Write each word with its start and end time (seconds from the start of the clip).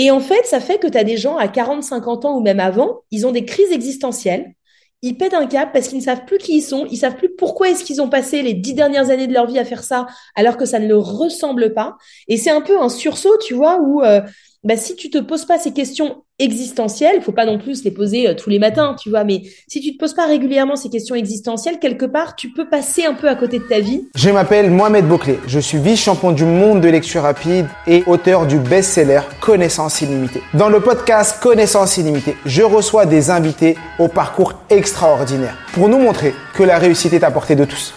Et 0.00 0.12
en 0.12 0.20
fait, 0.20 0.46
ça 0.46 0.60
fait 0.60 0.78
que 0.78 0.86
tu 0.86 0.96
as 0.96 1.02
des 1.02 1.16
gens 1.16 1.38
à 1.38 1.48
40, 1.48 1.82
50 1.82 2.24
ans 2.24 2.36
ou 2.36 2.40
même 2.40 2.60
avant, 2.60 3.00
ils 3.10 3.26
ont 3.26 3.32
des 3.32 3.44
crises 3.44 3.72
existentielles. 3.72 4.54
Ils 5.02 5.18
pètent 5.18 5.34
un 5.34 5.48
cap 5.48 5.72
parce 5.72 5.88
qu'ils 5.88 5.98
ne 5.98 6.04
savent 6.04 6.24
plus 6.24 6.38
qui 6.38 6.58
ils 6.58 6.62
sont, 6.62 6.86
ils 6.88 6.98
savent 6.98 7.16
plus 7.16 7.34
pourquoi 7.34 7.70
est-ce 7.70 7.82
qu'ils 7.82 8.00
ont 8.00 8.08
passé 8.08 8.42
les 8.42 8.54
dix 8.54 8.74
dernières 8.74 9.10
années 9.10 9.26
de 9.26 9.32
leur 9.32 9.48
vie 9.48 9.58
à 9.58 9.64
faire 9.64 9.82
ça 9.82 10.06
alors 10.36 10.56
que 10.56 10.66
ça 10.66 10.78
ne 10.78 10.86
leur 10.86 11.04
ressemble 11.04 11.74
pas. 11.74 11.96
Et 12.28 12.36
c'est 12.36 12.50
un 12.50 12.60
peu 12.60 12.80
un 12.80 12.88
sursaut, 12.88 13.36
tu 13.38 13.54
vois, 13.54 13.80
où 13.80 14.04
euh, 14.04 14.20
bah, 14.62 14.76
si 14.76 14.94
tu 14.94 15.10
te 15.10 15.18
poses 15.18 15.46
pas 15.46 15.58
ces 15.58 15.72
questions 15.72 16.22
existentielles, 16.38 17.20
faut 17.22 17.32
pas 17.32 17.46
non 17.46 17.58
plus 17.58 17.82
les 17.84 17.90
poser 17.90 18.28
euh, 18.28 18.34
tous 18.34 18.48
les 18.48 18.58
matins, 18.58 18.94
tu 19.00 19.10
vois, 19.10 19.24
mais 19.24 19.42
si 19.66 19.80
tu 19.80 19.92
te 19.92 19.98
poses 19.98 20.14
pas 20.14 20.26
régulièrement 20.26 20.76
ces 20.76 20.88
questions 20.88 21.14
existentielles, 21.14 21.78
quelque 21.80 22.04
part, 22.04 22.36
tu 22.36 22.50
peux 22.50 22.68
passer 22.68 23.04
un 23.04 23.14
peu 23.14 23.28
à 23.28 23.34
côté 23.34 23.58
de 23.58 23.64
ta 23.64 23.80
vie. 23.80 24.04
Je 24.14 24.30
m'appelle 24.30 24.70
Mohamed 24.70 25.06
Bouclé, 25.06 25.38
je 25.48 25.58
suis 25.58 25.78
vice-champion 25.78 26.32
du 26.32 26.44
monde 26.44 26.80
de 26.80 26.88
lecture 26.88 27.22
rapide 27.22 27.66
et 27.86 28.04
auteur 28.06 28.46
du 28.46 28.58
best-seller 28.58 29.22
Connaissance 29.40 30.00
illimitée. 30.00 30.42
Dans 30.54 30.68
le 30.68 30.80
podcast 30.80 31.42
Connaissance 31.42 31.96
illimitée, 31.96 32.36
je 32.46 32.62
reçois 32.62 33.04
des 33.04 33.30
invités 33.30 33.76
au 33.98 34.06
parcours 34.06 34.54
extraordinaire 34.70 35.56
pour 35.72 35.88
nous 35.88 35.98
montrer 35.98 36.34
que 36.54 36.62
la 36.62 36.78
réussite 36.78 37.12
est 37.14 37.24
à 37.24 37.32
portée 37.32 37.56
de 37.56 37.64
tous. 37.64 37.94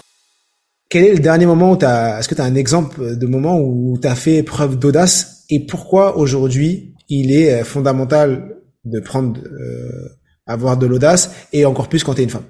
Quel 0.89 1.05
est 1.05 1.13
le 1.13 1.19
dernier 1.19 1.45
moment 1.45 1.71
où 1.71 1.77
tu 1.77 1.85
as, 1.85 2.19
est-ce 2.19 2.27
que 2.27 2.35
tu 2.35 2.41
as 2.41 2.45
un 2.45 2.55
exemple 2.55 3.17
de 3.17 3.25
moment 3.27 3.59
où 3.59 3.97
tu 4.01 4.07
as 4.07 4.15
fait 4.15 4.43
preuve 4.43 4.77
d'audace 4.77 5.45
et 5.49 5.59
pourquoi 5.59 6.17
aujourd'hui 6.17 6.90
il 7.11 7.31
est 7.31 7.61
euh, 7.61 7.63
fondamental 7.63 8.57
de 8.85 8.99
prendre, 8.99 9.39
euh, 9.43 10.09
avoir 10.47 10.77
de 10.77 10.87
l'audace 10.87 11.47
et 11.53 11.65
encore 11.65 11.89
plus 11.89 12.03
quand 12.03 12.15
tu 12.15 12.21
es 12.21 12.23
une 12.23 12.29
femme 12.29 12.45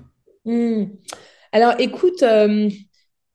hmm. 0.45 0.85
Alors 1.51 1.73
écoute, 1.79 2.23
euh, 2.23 2.69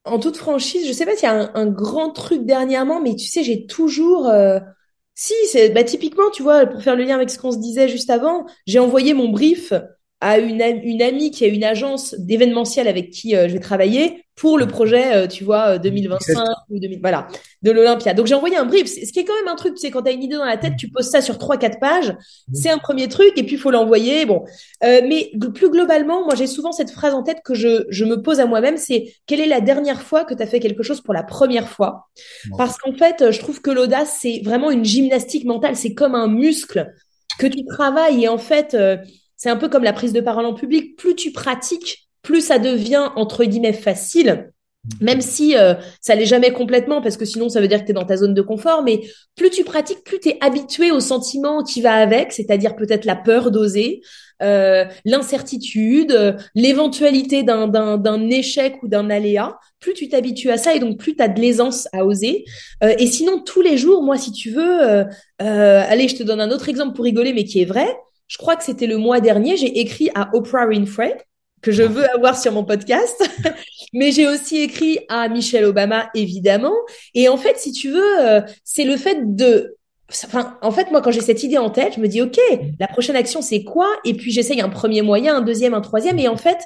en 0.05 0.19
toute 0.19 0.37
franchise, 0.37 0.87
je 0.87 0.93
sais 0.93 1.05
pas 1.05 1.15
s'il 1.15 1.29
y 1.29 1.33
a 1.33 1.51
un, 1.53 1.67
grand 1.67 2.11
truc 2.11 2.47
dernièrement, 2.47 3.01
mais 3.03 3.15
tu 3.17 3.27
sais, 3.27 3.43
j'ai 3.43 3.67
toujours... 3.67 4.33
si, 5.15 5.35
c'est 5.51 5.69
bah, 5.71 5.85
typiquement, 5.85 6.31
tu 6.33 6.43
vois, 6.43 6.65
pour 6.65 6.81
faire 6.81 6.97
le 6.97 7.05
lien 7.05 7.17
avec 7.17 7.29
ce 7.29 7.39
qu'on 7.39 7.51
se 7.51 7.59
disait 7.59 7.89
juste 7.89 8.09
avant, 8.09 8.47
j'ai 8.67 8.79
envoyé 8.79 9.13
mon 9.13 9.29
brief 9.29 9.75
à 10.21 10.39
une, 10.39 10.63
amie 10.63 11.31
qui 11.31 11.45
a 11.45 11.49
une 11.49 11.65
agence 11.65 12.15
d'événementiel 12.19 12.89
avec 12.89 13.11
qui 13.11 13.33
je 13.33 13.53
vais 13.53 13.59
travailler 13.59 14.25
pour 14.37 14.59
le 14.59 14.67
projet, 14.67 15.17
euh, 15.17 15.27
tu 15.27 15.45
vois, 15.45 15.79
2025 15.79 16.39
euh, 16.39 16.43
ou 16.69 16.79
2000, 16.79 17.01
voilà, 17.01 17.27
de 17.63 17.71
l'Olympia. 17.71 18.13
Donc 18.13 18.27
j'ai 18.27 18.35
envoyé 18.35 18.57
un 18.57 18.67
brief, 18.67 18.87
ce 18.87 19.11
qui 19.11 19.19
est 19.19 19.25
quand 19.25 19.35
même 19.35 19.49
un 19.49 19.57
truc, 19.57 19.75
tu 19.75 19.81
sais, 19.81 19.91
quand 19.91 20.03
tu 20.03 20.11
as 20.11 20.13
une 20.13 20.23
idée 20.23 20.37
dans 20.37 20.45
la 20.45 20.59
tête, 20.59 20.75
tu 20.77 20.91
poses 20.91 21.09
ça 21.09 21.23
sur 21.23 21.39
trois 21.39 21.57
quatre 21.57 21.81
pages, 21.81 22.15
c'est 22.53 22.69
un 22.69 22.77
premier 22.77 23.09
truc 23.09 23.33
et 23.37 23.43
puis 23.45 23.55
il 23.55 23.59
faut 23.59 23.71
l'envoyer. 23.71 24.27
Bon, 24.27 24.45
euh, 24.85 25.01
mais 25.09 25.33
plus 25.55 25.71
globalement, 25.71 26.23
moi 26.25 26.35
j'ai 26.35 26.47
souvent 26.47 26.71
cette 26.71 26.91
phrase 26.91 27.15
en 27.15 27.23
tête 27.23 27.39
que 27.43 27.55
je, 27.55 27.87
je 27.89 28.05
me 28.05 28.21
pose 28.21 28.39
à 28.39 28.47
moi-même, 28.47 28.77
c'est 28.77 29.15
quelle 29.25 29.41
est 29.41 29.47
la 29.47 29.63
dernière 29.63 30.03
fois 30.03 30.25
que 30.25 30.35
tu 30.35 30.43
as 30.43 30.47
fait 30.47 30.61
quelque 30.61 30.83
chose 30.83 31.01
pour 31.01 31.15
la 31.15 31.23
première 31.23 31.69
fois? 31.69 32.09
Parce 32.59 32.77
qu'en 32.77 32.93
fait, 32.93 33.31
je 33.31 33.39
trouve 33.39 33.63
que 33.63 33.71
l'audace 33.71 34.19
c'est 34.21 34.43
vraiment 34.45 34.71
une 34.71 34.85
gymnastique 34.85 35.47
mentale, 35.47 35.77
c'est 35.77 35.95
comme 35.95 36.15
un 36.15 36.29
muscle 36.29 36.93
que 37.39 37.47
tu 37.47 37.65
travailles 37.65 38.25
et 38.25 38.29
en 38.29 38.39
fait, 38.39 38.77
c'est 39.37 39.49
un 39.49 39.57
peu 39.57 39.71
comme 39.71 39.83
la 39.83 39.95
prise 39.95 40.13
de 40.13 40.21
parole 40.21 40.45
en 40.45 40.55
public, 40.55 40.97
plus 40.97 41.15
tu 41.15 41.33
pratiques 41.33 42.06
plus 42.27 42.41
ça 42.41 42.59
devient 42.59 43.11
entre 43.15 43.45
guillemets 43.45 43.73
facile, 43.73 44.51
même 45.01 45.21
si 45.21 45.57
euh, 45.57 45.75
ça 46.01 46.17
l'est 46.17 46.27
jamais 46.27 46.53
complètement, 46.53 47.01
parce 47.01 47.17
que 47.17 47.25
sinon 47.25 47.49
ça 47.49 47.61
veut 47.61 47.69
dire 47.69 47.81
que 47.81 47.85
tu 47.85 47.93
es 47.93 47.95
dans 47.95 48.05
ta 48.05 48.17
zone 48.17 48.35
de 48.35 48.43
confort, 48.43 48.83
mais 48.83 49.03
plus 49.37 49.49
tu 49.51 49.63
pratiques, 49.63 50.03
plus 50.03 50.19
tu 50.19 50.31
es 50.31 50.39
habitué 50.41 50.91
au 50.91 50.99
sentiment 50.99 51.63
qui 51.63 51.81
va 51.81 51.95
avec, 51.95 52.33
c'est-à-dire 52.33 52.75
peut-être 52.75 53.05
la 53.05 53.15
peur 53.15 53.53
d'oser, 53.53 54.01
euh, 54.43 54.85
l'incertitude, 55.05 56.11
euh, 56.11 56.33
l'éventualité 56.57 57.45
d'un 57.45 58.29
échec 58.29 58.83
ou 58.83 58.89
d'un 58.89 59.09
aléa, 59.09 59.57
plus 59.79 59.95
tu 59.95 60.09
t'habitues 60.09 60.51
à 60.51 60.57
ça 60.57 60.75
et 60.75 60.81
donc 60.81 60.99
plus 60.99 61.15
tu 61.15 61.23
as 61.23 61.29
de 61.29 61.41
l'aisance 61.41 61.87
à 61.93 62.05
oser. 62.05 62.45
et 62.83 63.07
sinon, 63.07 63.41
tous 63.41 63.63
les 63.63 63.79
jours, 63.79 64.03
moi, 64.03 64.19
si 64.19 64.33
tu 64.33 64.51
veux, 64.51 65.05
allez, 65.39 66.09
je 66.09 66.17
te 66.17 66.23
donne 66.25 66.41
un 66.41 66.51
autre 66.51 66.69
exemple 66.69 66.97
pour 66.97 67.05
rigoler, 67.05 67.33
mais 67.33 67.45
qui 67.45 67.63
est 67.63 67.67
vrai. 67.67 67.87
Je 68.27 68.37
crois 68.37 68.57
que 68.57 68.65
c'était 68.65 68.89
le 68.89 68.99
mois 68.99 69.21
dernier, 69.21 69.57
j'ai 69.57 69.79
écrit 69.79 70.11
à 70.17 70.31
Oprah 70.35 70.67
Winfrey, 70.67 71.17
que 71.67 71.73
je 71.73 71.83
veux 71.83 72.09
avoir 72.15 72.39
sur 72.39 72.53
mon 72.53 72.65
podcast. 72.65 73.29
Mais 73.93 74.13
j'ai 74.13 74.29
aussi 74.29 74.59
écrit 74.59 75.01
à 75.09 75.29
Michelle 75.29 75.65
Obama, 75.65 76.11
évidemment. 76.15 76.77
Et 77.13 77.29
en 77.29 77.37
fait, 77.37 77.59
si 77.59 77.73
tu 77.73 77.91
veux, 77.91 78.21
euh, 78.21 78.41
c'est 78.63 78.85
le 78.85 78.97
fait 78.97 79.35
de... 79.35 79.77
Enfin, 80.25 80.57
en 80.63 80.71
fait, 80.71 80.93
moi, 80.93 81.03
quand 81.03 81.11
j'ai 81.11 81.21
cette 81.21 81.43
idée 81.43 81.59
en 81.59 81.71
tête, 81.71 81.95
je 81.97 82.01
me 82.01 82.07
dis, 82.07 82.23
OK, 82.23 82.39
la 82.79 82.87
prochaine 82.87 83.17
action, 83.17 83.43
c'est 83.43 83.65
quoi? 83.65 83.89
Et 84.05 84.15
puis, 84.15 84.31
j'essaye 84.31 84.61
un 84.61 84.69
premier 84.69 85.03
moyen, 85.03 85.39
un 85.39 85.41
deuxième, 85.41 85.75
un 85.75 85.81
troisième. 85.81 86.21
Et 86.21 86.29
en 86.29 86.37
fait, 86.37 86.59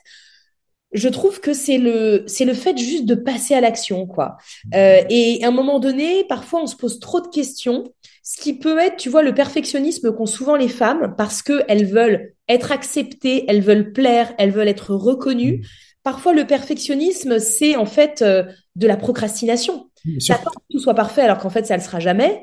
je 0.92 1.08
trouve 1.08 1.40
que 1.40 1.54
c'est 1.54 1.78
le 1.78 2.24
c'est 2.26 2.44
le 2.44 2.52
fait 2.52 2.76
juste 2.76 3.06
de 3.06 3.14
passer 3.14 3.54
à 3.54 3.60
l'action 3.60 4.06
quoi. 4.06 4.38
Euh, 4.74 5.02
et 5.08 5.38
à 5.44 5.46
un 5.46 5.52
moment 5.52 5.78
donné, 5.78 6.24
parfois 6.24 6.62
on 6.62 6.66
se 6.66 6.74
pose 6.74 6.98
trop 6.98 7.20
de 7.20 7.28
questions, 7.28 7.84
ce 8.24 8.40
qui 8.40 8.58
peut 8.58 8.76
être, 8.76 8.96
tu 8.96 9.08
vois, 9.08 9.22
le 9.22 9.32
perfectionnisme 9.32 10.12
qu'ont 10.12 10.26
souvent 10.26 10.56
les 10.56 10.66
femmes 10.66 11.14
parce 11.16 11.42
que 11.42 11.62
elles 11.68 11.86
veulent 11.86 12.34
être 12.50 12.72
acceptées, 12.72 13.44
elles 13.48 13.62
veulent 13.62 13.92
plaire, 13.92 14.34
elles 14.38 14.50
veulent 14.50 14.68
être 14.68 14.94
reconnues. 14.94 15.64
Parfois, 16.02 16.32
le 16.32 16.46
perfectionnisme, 16.46 17.38
c'est 17.38 17.76
en 17.76 17.86
fait 17.86 18.22
euh, 18.22 18.44
de 18.76 18.86
la 18.86 18.96
procrastination. 18.96 19.86
Ça 20.18 20.36
que 20.36 20.50
tout 20.70 20.78
soit 20.78 20.94
parfait 20.94 21.20
alors 21.20 21.38
qu'en 21.38 21.50
fait, 21.50 21.66
ça 21.66 21.74
ne 21.74 21.80
le 21.80 21.84
sera 21.84 22.00
jamais. 22.00 22.42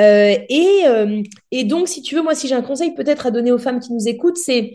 Euh, 0.00 0.36
et, 0.48 0.84
euh, 0.86 1.22
et 1.50 1.64
donc, 1.64 1.88
si 1.88 2.00
tu 2.00 2.14
veux, 2.14 2.22
moi, 2.22 2.34
si 2.34 2.48
j'ai 2.48 2.54
un 2.54 2.62
conseil 2.62 2.94
peut-être 2.94 3.26
à 3.26 3.30
donner 3.30 3.52
aux 3.52 3.58
femmes 3.58 3.80
qui 3.80 3.92
nous 3.92 4.08
écoutent, 4.08 4.38
c'est 4.38 4.74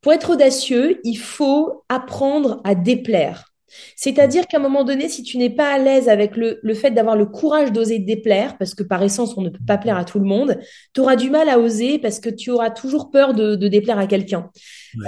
pour 0.00 0.12
être 0.12 0.30
audacieux, 0.30 1.00
il 1.04 1.16
faut 1.16 1.84
apprendre 1.88 2.60
à 2.64 2.74
déplaire. 2.74 3.47
C'est-à-dire 3.96 4.46
qu'à 4.46 4.58
un 4.58 4.60
moment 4.60 4.84
donné, 4.84 5.08
si 5.08 5.22
tu 5.22 5.38
n'es 5.38 5.50
pas 5.50 5.72
à 5.72 5.78
l'aise 5.78 6.08
avec 6.08 6.36
le, 6.36 6.58
le 6.62 6.74
fait 6.74 6.90
d'avoir 6.90 7.16
le 7.16 7.26
courage 7.26 7.72
d'oser 7.72 7.98
déplaire, 7.98 8.56
parce 8.58 8.74
que 8.74 8.82
par 8.82 9.02
essence, 9.02 9.36
on 9.36 9.42
ne 9.42 9.50
peut 9.50 9.64
pas 9.66 9.78
plaire 9.78 9.96
à 9.96 10.04
tout 10.04 10.18
le 10.18 10.24
monde, 10.24 10.58
tu 10.94 11.00
auras 11.00 11.16
du 11.16 11.30
mal 11.30 11.48
à 11.48 11.58
oser 11.58 11.98
parce 11.98 12.20
que 12.20 12.30
tu 12.30 12.50
auras 12.50 12.70
toujours 12.70 13.10
peur 13.10 13.34
de, 13.34 13.54
de 13.54 13.68
déplaire 13.68 13.98
à 13.98 14.06
quelqu'un. 14.06 14.50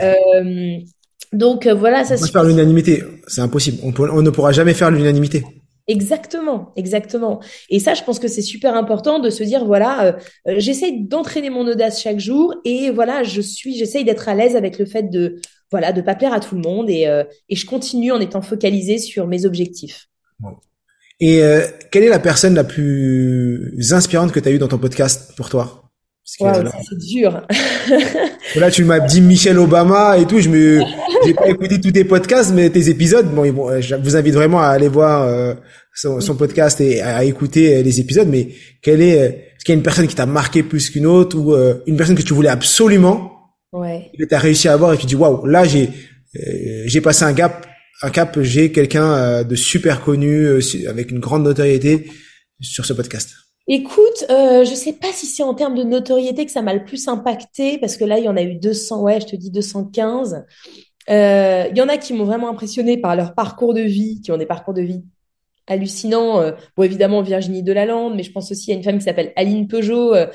Euh, 0.02 0.76
donc 1.32 1.66
euh, 1.66 1.74
voilà, 1.74 2.04
ça. 2.04 2.16
On 2.16 2.20
peut 2.20 2.26
faire 2.26 2.44
l'unanimité, 2.44 3.02
c'est 3.26 3.40
impossible. 3.40 3.78
On, 3.82 3.92
on 4.10 4.22
ne 4.22 4.30
pourra 4.30 4.52
jamais 4.52 4.74
faire 4.74 4.90
l'unanimité. 4.90 5.44
Exactement, 5.86 6.72
exactement. 6.76 7.40
Et 7.68 7.80
ça, 7.80 7.94
je 7.94 8.04
pense 8.04 8.20
que 8.20 8.28
c'est 8.28 8.42
super 8.42 8.76
important 8.76 9.18
de 9.18 9.28
se 9.28 9.42
dire 9.42 9.64
voilà, 9.64 10.04
euh, 10.04 10.12
j'essaye 10.58 11.04
d'entraîner 11.04 11.50
mon 11.50 11.66
audace 11.66 12.00
chaque 12.00 12.20
jour 12.20 12.54
et 12.64 12.90
voilà, 12.90 13.24
je 13.24 13.40
suis, 13.40 13.76
j'essaye 13.76 14.04
d'être 14.04 14.28
à 14.28 14.34
l'aise 14.34 14.54
avec 14.54 14.78
le 14.78 14.86
fait 14.86 15.10
de 15.10 15.40
voilà, 15.70 15.92
de 15.92 16.00
pas 16.00 16.14
plaire 16.14 16.32
à 16.32 16.40
tout 16.40 16.54
le 16.54 16.60
monde 16.60 16.90
et, 16.90 17.06
euh, 17.06 17.24
et 17.48 17.56
je 17.56 17.66
continue 17.66 18.12
en 18.12 18.20
étant 18.20 18.42
focalisé 18.42 18.98
sur 18.98 19.26
mes 19.26 19.46
objectifs. 19.46 20.08
Et 21.22 21.42
quelle 21.90 22.04
est 22.04 22.08
la 22.08 22.18
personne 22.18 22.54
la 22.54 22.64
plus 22.64 23.92
inspirante 23.92 24.32
que 24.32 24.40
tu 24.40 24.48
as 24.48 24.52
eue 24.52 24.58
dans 24.58 24.68
ton 24.68 24.78
podcast 24.78 25.34
pour 25.36 25.50
toi? 25.50 25.90
C'est 26.24 26.98
dur. 26.98 27.46
là, 28.56 28.70
tu 28.70 28.84
m'as 28.84 29.00
dit 29.00 29.20
Michelle 29.20 29.58
Obama 29.58 30.16
et 30.16 30.26
tout. 30.26 30.38
Je 30.38 30.48
me, 30.48 30.80
j'ai 31.24 31.34
pas 31.34 31.48
écouté 31.48 31.80
tous 31.80 31.90
tes 31.90 32.04
podcasts, 32.04 32.52
mais 32.54 32.70
tes 32.70 32.88
épisodes. 32.88 33.26
Bon, 33.34 33.50
bon 33.52 33.80
je 33.80 33.96
vous 33.96 34.16
invite 34.16 34.34
vraiment 34.34 34.60
à 34.60 34.68
aller 34.68 34.88
voir 34.88 35.22
euh, 35.22 35.54
son, 35.94 36.20
son, 36.20 36.36
podcast 36.36 36.80
et 36.80 37.02
à, 37.02 37.24
écouter 37.24 37.82
les 37.82 38.00
épisodes. 38.00 38.28
Mais 38.28 38.48
quelle 38.80 39.02
est, 39.02 39.16
est-ce 39.16 39.64
qu'il 39.64 39.72
y 39.72 39.76
a 39.76 39.78
une 39.78 39.82
personne 39.82 40.06
qui 40.06 40.14
t'a 40.14 40.26
marqué 40.26 40.62
plus 40.62 40.90
qu'une 40.90 41.06
autre 41.06 41.36
ou 41.36 41.52
euh, 41.52 41.82
une 41.86 41.96
personne 41.96 42.16
que 42.16 42.22
tu 42.22 42.32
voulais 42.32 42.48
absolument, 42.48 43.29
ouais. 43.72 44.10
que 44.18 44.24
t'as 44.24 44.38
réussi 44.38 44.68
à 44.68 44.72
avoir 44.72 44.92
et 44.92 44.98
tu 44.98 45.06
dis 45.06 45.16
waouh, 45.16 45.46
là 45.46 45.64
j'ai, 45.64 45.88
euh, 46.36 46.82
j'ai 46.86 47.00
passé 47.00 47.24
un 47.24 47.32
gap, 47.32 47.66
un 48.02 48.10
cap, 48.10 48.40
j'ai 48.40 48.72
quelqu'un 48.72 49.44
de 49.44 49.54
super 49.54 50.02
connu 50.02 50.48
avec 50.88 51.10
une 51.10 51.18
grande 51.18 51.44
notoriété 51.44 52.10
sur 52.60 52.84
ce 52.84 52.92
podcast. 52.92 53.34
Écoute, 53.72 54.24
euh, 54.30 54.64
je 54.64 54.74
sais 54.74 54.94
pas 54.94 55.12
si 55.12 55.26
c'est 55.26 55.44
en 55.44 55.54
termes 55.54 55.76
de 55.76 55.84
notoriété 55.84 56.44
que 56.44 56.50
ça 56.50 56.60
m'a 56.60 56.74
le 56.74 56.84
plus 56.84 57.06
impacté, 57.06 57.78
parce 57.78 57.96
que 57.96 58.04
là, 58.04 58.18
il 58.18 58.24
y 58.24 58.28
en 58.28 58.36
a 58.36 58.42
eu 58.42 58.56
200, 58.56 59.02
ouais, 59.02 59.20
je 59.20 59.26
te 59.26 59.36
dis 59.36 59.50
215. 59.52 60.44
Euh, 61.08 61.68
il 61.70 61.78
y 61.78 61.80
en 61.80 61.88
a 61.88 61.96
qui 61.96 62.12
m'ont 62.12 62.24
vraiment 62.24 62.48
impressionné 62.48 62.96
par 62.96 63.14
leur 63.14 63.34
parcours 63.34 63.72
de 63.72 63.80
vie, 63.80 64.20
qui 64.22 64.32
ont 64.32 64.36
des 64.36 64.46
parcours 64.46 64.74
de 64.74 64.82
vie 64.82 65.04
hallucinants. 65.68 66.40
Euh, 66.40 66.52
bon, 66.76 66.82
évidemment, 66.82 67.22
Virginie 67.22 67.62
Delalande, 67.62 68.16
mais 68.16 68.24
je 68.24 68.32
pense 68.32 68.50
aussi 68.50 68.72
à 68.72 68.74
une 68.74 68.82
femme 68.82 68.98
qui 68.98 69.04
s'appelle 69.04 69.32
Aline 69.36 69.68
Peugeot, 69.68 70.14
euh, 70.14 70.26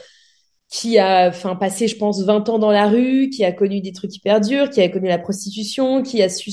qui 0.75 0.99
a 0.99 1.29
enfin, 1.29 1.55
passé, 1.55 1.87
je 1.87 1.95
pense, 1.95 2.21
20 2.21 2.49
ans 2.49 2.59
dans 2.59 2.71
la 2.71 2.87
rue, 2.87 3.29
qui 3.29 3.45
a 3.45 3.53
connu 3.53 3.79
des 3.79 3.93
trucs 3.93 4.13
hyper 4.13 4.41
durs, 4.41 4.69
qui 4.69 4.81
a 4.81 4.89
connu 4.89 5.07
la 5.07 5.17
prostitution, 5.17 6.03
qui 6.03 6.21
a 6.21 6.27
su... 6.27 6.51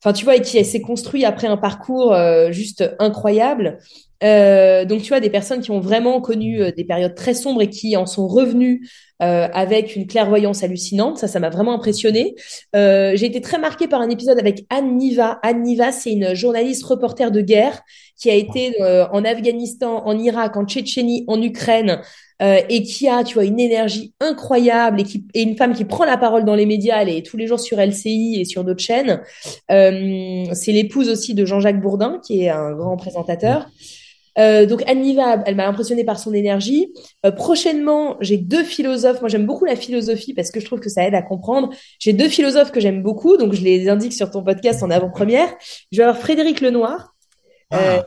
Enfin, 0.00 0.12
tu 0.12 0.24
vois, 0.24 0.36
et 0.36 0.40
qui 0.40 0.64
s'est 0.64 0.80
construit 0.80 1.24
après 1.24 1.48
un 1.48 1.56
parcours 1.56 2.12
euh, 2.12 2.52
juste 2.52 2.88
incroyable. 3.00 3.78
Euh, 4.22 4.84
donc, 4.84 5.02
tu 5.02 5.08
vois, 5.08 5.18
des 5.18 5.30
personnes 5.30 5.62
qui 5.62 5.72
ont 5.72 5.80
vraiment 5.80 6.20
connu 6.20 6.62
euh, 6.62 6.70
des 6.70 6.84
périodes 6.84 7.16
très 7.16 7.34
sombres 7.34 7.60
et 7.60 7.68
qui 7.68 7.96
en 7.96 8.06
sont 8.06 8.28
revenues 8.28 8.88
euh, 9.22 9.48
avec 9.54 9.96
une 9.96 10.06
clairvoyance 10.06 10.62
hallucinante. 10.62 11.16
Ça, 11.16 11.26
ça 11.26 11.40
m'a 11.40 11.48
vraiment 11.48 11.72
impressionné. 11.72 12.34
Euh, 12.76 13.12
j'ai 13.16 13.24
été 13.24 13.40
très 13.40 13.58
marquée 13.58 13.88
par 13.88 14.02
un 14.02 14.10
épisode 14.10 14.38
avec 14.38 14.66
Anne 14.68 14.98
Niva. 14.98 15.38
Anne 15.42 15.62
Niva, 15.62 15.90
c'est 15.90 16.12
une 16.12 16.34
journaliste 16.34 16.84
reporter 16.84 17.30
de 17.30 17.40
guerre 17.40 17.80
qui 18.20 18.28
a 18.28 18.34
été 18.34 18.82
euh, 18.82 19.06
en 19.12 19.24
Afghanistan, 19.24 20.02
en 20.04 20.18
Irak, 20.18 20.58
en 20.58 20.66
Tchétchénie, 20.66 21.24
en 21.28 21.40
Ukraine. 21.40 22.02
Euh, 22.42 22.60
et 22.68 22.82
qui 22.82 23.08
a, 23.08 23.24
tu 23.24 23.34
vois, 23.34 23.44
une 23.44 23.58
énergie 23.58 24.12
incroyable 24.20 25.00
et 25.00 25.04
qui 25.04 25.24
et 25.32 25.42
une 25.42 25.56
femme 25.56 25.72
qui 25.72 25.86
prend 25.86 26.04
la 26.04 26.18
parole 26.18 26.44
dans 26.44 26.54
les 26.54 26.66
médias, 26.66 27.00
elle 27.00 27.08
est 27.08 27.24
tous 27.24 27.36
les 27.36 27.46
jours 27.46 27.60
sur 27.60 27.78
LCI 27.80 28.40
et 28.40 28.44
sur 28.44 28.62
d'autres 28.62 28.82
chaînes. 28.82 29.22
Euh, 29.70 30.44
c'est 30.52 30.72
l'épouse 30.72 31.08
aussi 31.08 31.34
de 31.34 31.44
Jean-Jacques 31.46 31.80
Bourdin, 31.80 32.20
qui 32.26 32.42
est 32.42 32.50
un 32.50 32.72
grand 32.72 32.96
présentateur. 32.96 33.66
Euh, 34.38 34.66
donc 34.66 34.82
Anne 34.86 35.02
elle 35.46 35.56
m'a 35.56 35.66
impressionnée 35.66 36.04
par 36.04 36.18
son 36.18 36.34
énergie. 36.34 36.92
Euh, 37.24 37.30
prochainement, 37.30 38.16
j'ai 38.20 38.36
deux 38.36 38.64
philosophes. 38.64 39.20
Moi, 39.20 39.28
j'aime 39.28 39.46
beaucoup 39.46 39.64
la 39.64 39.76
philosophie 39.76 40.34
parce 40.34 40.50
que 40.50 40.60
je 40.60 40.66
trouve 40.66 40.80
que 40.80 40.90
ça 40.90 41.06
aide 41.06 41.14
à 41.14 41.22
comprendre. 41.22 41.70
J'ai 41.98 42.12
deux 42.12 42.28
philosophes 42.28 42.72
que 42.72 42.80
j'aime 42.80 43.02
beaucoup, 43.02 43.36
donc 43.36 43.54
je 43.54 43.62
les 43.62 43.88
indique 43.88 44.12
sur 44.12 44.30
ton 44.30 44.42
podcast 44.42 44.82
en 44.82 44.90
avant-première. 44.90 45.48
Je 45.92 45.98
vais 45.98 46.04
avoir 46.04 46.18
Frédéric 46.18 46.60
Lenoir. 46.60 47.15
Euh, 47.74 47.98
Ah. 47.98 48.06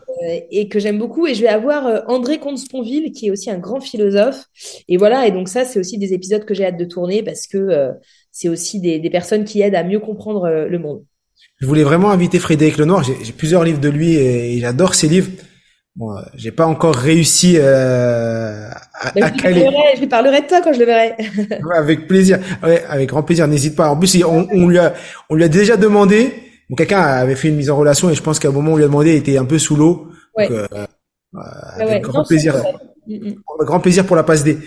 et 0.52 0.70
que 0.70 0.80
j'aime 0.80 0.98
beaucoup 0.98 1.28
et 1.28 1.36
je 1.36 1.42
vais 1.42 1.50
avoir 1.50 1.86
euh, 1.86 2.00
André 2.08 2.38
Comte-Sponville 2.40 3.12
qui 3.12 3.28
est 3.28 3.30
aussi 3.32 3.50
un 3.52 3.58
grand 3.58 3.82
philosophe 3.82 4.46
et 4.88 4.96
voilà 4.96 5.28
et 5.28 5.32
donc 5.32 5.50
ça 5.50 5.66
c'est 5.66 5.80
aussi 5.80 5.98
des 5.98 6.14
épisodes 6.14 6.46
que 6.46 6.54
j'ai 6.54 6.66
hâte 6.66 6.78
de 6.78 6.86
tourner 6.86 7.24
parce 7.24 7.46
que 7.46 7.58
euh, 7.58 7.92
c'est 8.32 8.48
aussi 8.48 8.80
des, 8.80 9.00
des 9.00 9.10
personnes 9.10 9.44
qui 9.44 9.60
aident 9.62 9.76
à 9.76 9.84
mieux 9.84 10.00
comprendre 10.00 10.46
euh, 10.46 10.66
le 10.70 10.80
monde. 10.80 11.04
Je 11.60 11.68
voulais 11.68 11.84
vraiment 11.84 12.10
inviter 12.10 12.40
Frédéric 12.40 12.78
Lenoir. 12.78 13.04
J'ai 13.04 13.34
plusieurs 13.34 13.66
livres 13.66 13.82
de 13.82 13.90
lui 13.90 14.16
et, 14.16 14.60
j'adore 14.62 14.96
ses 14.96 15.10
livres. 15.10 15.30
Bon, 15.98 16.10
euh, 16.16 16.22
j'ai 16.36 16.52
pas 16.52 16.66
encore 16.66 16.96
réussi 16.96 17.56
euh, 17.58 18.70
à, 18.94 19.12
je, 19.14 19.22
lui 19.26 19.32
caler. 19.42 19.64
parlerai, 19.64 19.84
je 19.96 20.00
lui 20.00 20.08
parlerai 20.08 20.42
de 20.42 20.48
toi 20.48 20.62
quand 20.64 20.72
je 20.72 20.80
le 20.80 20.86
verrai. 20.86 21.16
Ouais, 21.66 21.76
avec 21.76 22.08
plaisir. 22.08 22.40
Ouais, 22.64 22.82
avec 22.88 23.10
grand 23.10 23.24
plaisir. 23.24 23.46
N'hésite 23.48 23.76
pas. 23.76 23.90
En 23.90 23.98
plus, 23.98 24.14
il- 24.16 24.24
on, 24.26 24.48
on 24.54 24.68
lui 24.70 24.78
a, 24.80 24.94
on 25.30 25.36
lui 25.36 25.44
a 25.44 25.50
déjà 25.50 25.76
demandé. 25.76 26.32
Bon, 26.70 26.76
quelqu'un 26.76 27.02
avait 27.02 27.36
fait 27.36 27.50
une 27.50 27.56
mise 27.56 27.70
en 27.70 27.78
relation 27.78 28.10
et 28.10 28.16
je 28.16 28.22
pense 28.22 28.40
qu'à 28.40 28.50
un 28.50 28.52
moment 28.52 28.72
où 28.72 28.74
on 28.74 28.78
lui 28.78 28.84
a 28.84 28.88
demandé, 28.88 29.12
il 29.12 29.18
était 29.18 29.38
un 29.38 29.46
peu 29.46 29.58
sous 29.58 29.76
l'eau. 29.76 30.08
Ouais. 30.38 30.48
Donc, 30.48 30.58
euh, 30.58 30.68
euh, 30.74 30.86
Ah 31.36 31.76
avec 31.76 31.90
ouais, 31.90 32.00
grand 32.02 32.24
plaisir. 32.24 32.56
Mm, 33.08 33.30
mm. 33.30 33.36
Grand 33.62 33.80
plaisir 33.80 34.06
pour 34.06 34.16
la 34.16 34.24
passe 34.24 34.44
D. 34.44 34.58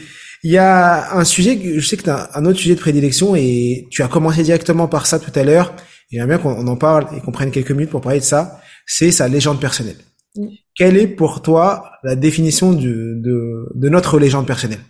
Il 0.42 0.50
y 0.50 0.58
a 0.58 1.16
un 1.16 1.24
sujet 1.24 1.56
que 1.56 1.78
je 1.78 1.86
sais 1.86 1.96
que 1.96 2.02
tu 2.02 2.10
as 2.10 2.30
un 2.34 2.44
autre 2.44 2.58
sujet 2.58 2.74
de 2.74 2.80
prédilection 2.80 3.36
et 3.36 3.86
tu 3.90 4.02
as 4.02 4.08
commencé 4.08 4.42
directement 4.42 4.88
par 4.88 5.06
ça 5.06 5.20
tout 5.20 5.30
à 5.36 5.44
l'heure. 5.44 5.74
Et 6.10 6.16
J'aimerais 6.16 6.26
bien 6.26 6.38
qu'on 6.38 6.52
on 6.52 6.66
en 6.66 6.76
parle 6.76 7.06
et 7.16 7.20
qu'on 7.20 7.30
prenne 7.32 7.52
quelques 7.52 7.70
minutes 7.70 7.90
pour 7.90 8.00
parler 8.00 8.18
de 8.18 8.24
ça. 8.24 8.60
C'est 8.86 9.12
sa 9.12 9.28
légende 9.28 9.60
personnelle. 9.60 9.98
Mm. 10.36 10.46
Quelle 10.74 10.96
est 10.96 11.06
pour 11.06 11.42
toi 11.42 11.84
la 12.02 12.16
définition 12.16 12.72
du, 12.72 13.14
de, 13.16 13.68
de 13.74 13.88
notre 13.88 14.18
légende 14.18 14.46
personnelle? 14.46 14.80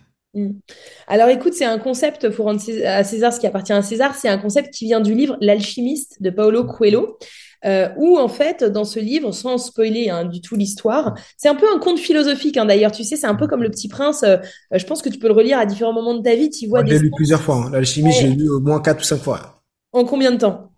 Alors 1.07 1.29
écoute, 1.29 1.53
c'est 1.53 1.65
un 1.65 1.77
concept, 1.77 2.31
faut 2.31 2.43
rendre 2.43 2.59
à 2.85 3.03
César 3.03 3.31
ce 3.31 3.39
qui 3.39 3.47
appartient 3.47 3.73
à 3.73 3.81
César, 3.81 4.15
c'est 4.15 4.29
un 4.29 4.37
concept 4.37 4.73
qui 4.73 4.85
vient 4.85 4.99
du 4.99 5.13
livre 5.13 5.37
L'alchimiste 5.41 6.21
de 6.21 6.29
Paolo 6.31 6.63
Coelho, 6.63 7.17
euh, 7.65 7.89
où 7.97 8.17
en 8.17 8.27
fait, 8.27 8.63
dans 8.63 8.83
ce 8.83 8.99
livre, 8.99 9.31
sans 9.31 9.57
spoiler 9.57 10.09
hein, 10.09 10.25
du 10.25 10.41
tout 10.41 10.55
l'histoire, 10.55 11.13
c'est 11.37 11.49
un 11.49 11.55
peu 11.55 11.67
un 11.73 11.79
conte 11.79 11.99
philosophique 11.99 12.57
hein, 12.57 12.65
d'ailleurs, 12.65 12.91
tu 12.91 13.03
sais, 13.03 13.15
c'est 13.15 13.27
un 13.27 13.35
peu 13.35 13.47
comme 13.47 13.63
Le 13.63 13.69
Petit 13.69 13.87
Prince, 13.87 14.23
euh, 14.23 14.37
euh, 14.73 14.77
je 14.77 14.85
pense 14.85 15.01
que 15.01 15.09
tu 15.09 15.19
peux 15.19 15.27
le 15.27 15.33
relire 15.33 15.59
à 15.59 15.65
différents 15.65 15.93
moments 15.93 16.15
de 16.15 16.23
ta 16.23 16.35
vie, 16.35 16.49
tu 16.49 16.67
vois 16.67 16.81
Moi, 16.81 16.89
je 16.89 16.95
l'ai 16.95 16.99
lu 16.99 17.11
plusieurs 17.15 17.41
fois. 17.41 17.65
Hein. 17.67 17.69
L'alchimiste, 17.71 18.21
Ouais. 18.21 18.29
j'ai 18.29 18.35
lu 18.35 18.49
au 18.49 18.59
moins 18.59 18.81
quatre 18.81 19.01
ou 19.01 19.03
cinq 19.03 19.21
fois. 19.21 19.61
En 19.91 20.03
combien 20.03 20.31
de 20.31 20.37
temps? 20.37 20.72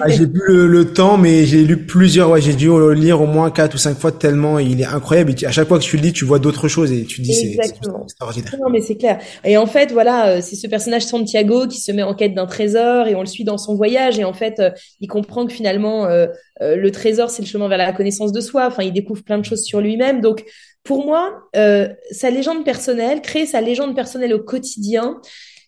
Ah, 0.00 0.08
j'ai 0.08 0.26
plus 0.26 0.42
le, 0.48 0.66
le 0.66 0.92
temps, 0.92 1.16
mais 1.16 1.44
j'ai 1.44 1.64
lu 1.64 1.76
plusieurs. 1.76 2.30
Ouais, 2.30 2.40
j'ai 2.40 2.54
dû 2.54 2.66
le 2.66 2.92
lire 2.92 3.20
au 3.20 3.26
moins 3.26 3.50
quatre 3.50 3.74
ou 3.74 3.78
cinq 3.78 3.98
fois 3.98 4.12
tellement 4.12 4.58
il 4.58 4.80
est 4.80 4.84
incroyable. 4.86 5.34
Et 5.40 5.46
à 5.46 5.50
chaque 5.50 5.68
fois 5.68 5.78
que 5.78 5.84
tu 5.84 5.96
le 5.96 6.02
lis, 6.02 6.12
tu 6.12 6.24
vois 6.24 6.38
d'autres 6.38 6.68
choses 6.68 6.92
et 6.92 7.04
tu 7.04 7.18
te 7.18 7.22
dis 7.22 7.34
c'est 7.34 7.56
extraordinaire. 8.02 8.54
Non, 8.60 8.70
mais 8.70 8.80
c'est 8.80 8.96
clair. 8.96 9.18
Et 9.44 9.56
en 9.56 9.66
fait, 9.66 9.92
voilà, 9.92 10.28
euh, 10.28 10.40
c'est 10.42 10.56
ce 10.56 10.66
personnage 10.66 11.04
Santiago 11.04 11.66
qui 11.66 11.80
se 11.80 11.92
met 11.92 12.02
en 12.02 12.14
quête 12.14 12.34
d'un 12.34 12.46
trésor 12.46 13.06
et 13.06 13.14
on 13.14 13.20
le 13.20 13.26
suit 13.26 13.44
dans 13.44 13.58
son 13.58 13.74
voyage. 13.74 14.18
Et 14.18 14.24
en 14.24 14.32
fait, 14.32 14.60
euh, 14.60 14.70
il 15.00 15.08
comprend 15.08 15.46
que 15.46 15.52
finalement, 15.52 16.06
euh, 16.06 16.26
euh, 16.62 16.76
le 16.76 16.90
trésor, 16.90 17.30
c'est 17.30 17.42
le 17.42 17.48
chemin 17.48 17.68
vers 17.68 17.78
la 17.78 17.92
connaissance 17.92 18.32
de 18.32 18.40
soi. 18.40 18.66
Enfin, 18.66 18.82
il 18.82 18.92
découvre 18.92 19.22
plein 19.22 19.38
de 19.38 19.44
choses 19.44 19.62
sur 19.62 19.80
lui-même. 19.80 20.20
Donc, 20.20 20.44
pour 20.82 21.04
moi, 21.04 21.34
euh, 21.56 21.88
sa 22.10 22.30
légende 22.30 22.64
personnelle, 22.64 23.20
créer 23.20 23.44
sa 23.44 23.60
légende 23.60 23.94
personnelle 23.94 24.32
au 24.32 24.38
quotidien, 24.38 25.20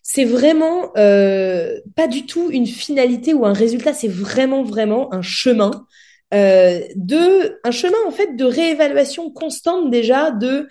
c'est 0.03 0.25
vraiment 0.25 0.91
euh, 0.97 1.79
pas 1.95 2.07
du 2.07 2.25
tout 2.25 2.51
une 2.51 2.67
finalité 2.67 3.33
ou 3.33 3.45
un 3.45 3.53
résultat. 3.53 3.93
C'est 3.93 4.09
vraiment, 4.09 4.63
vraiment 4.63 5.11
un 5.13 5.21
chemin. 5.21 5.87
Euh, 6.33 6.81
de 6.95 7.59
un 7.63 7.71
chemin 7.71 7.97
en 8.07 8.11
fait 8.11 8.35
de 8.35 8.43
réévaluation 8.43 9.29
constante 9.29 9.91
déjà 9.91 10.31
de 10.31 10.67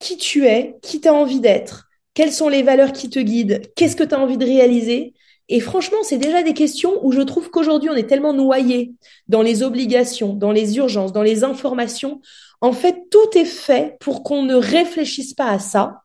qui 0.00 0.16
tu 0.16 0.46
es, 0.46 0.76
qui 0.82 1.00
tu 1.00 1.08
envie 1.08 1.40
d'être, 1.40 1.88
quelles 2.14 2.32
sont 2.32 2.48
les 2.48 2.62
valeurs 2.62 2.92
qui 2.92 3.08
te 3.08 3.20
guident, 3.20 3.62
qu'est-ce 3.76 3.96
que 3.96 4.04
tu 4.04 4.14
envie 4.14 4.38
de 4.38 4.44
réaliser. 4.44 5.14
Et 5.48 5.60
franchement, 5.60 5.98
c'est 6.02 6.18
déjà 6.18 6.42
des 6.42 6.52
questions 6.52 6.98
où 7.02 7.12
je 7.12 7.22
trouve 7.22 7.50
qu'aujourd'hui, 7.50 7.88
on 7.90 7.94
est 7.94 8.08
tellement 8.08 8.34
noyé 8.34 8.92
dans 9.28 9.40
les 9.40 9.62
obligations, 9.62 10.34
dans 10.34 10.52
les 10.52 10.76
urgences, 10.76 11.12
dans 11.12 11.22
les 11.22 11.42
informations. 11.42 12.20
En 12.60 12.72
fait, 12.72 12.96
tout 13.10 13.38
est 13.38 13.46
fait 13.46 13.96
pour 14.00 14.22
qu'on 14.24 14.42
ne 14.42 14.56
réfléchisse 14.56 15.32
pas 15.32 15.50
à 15.50 15.58
ça. 15.58 16.02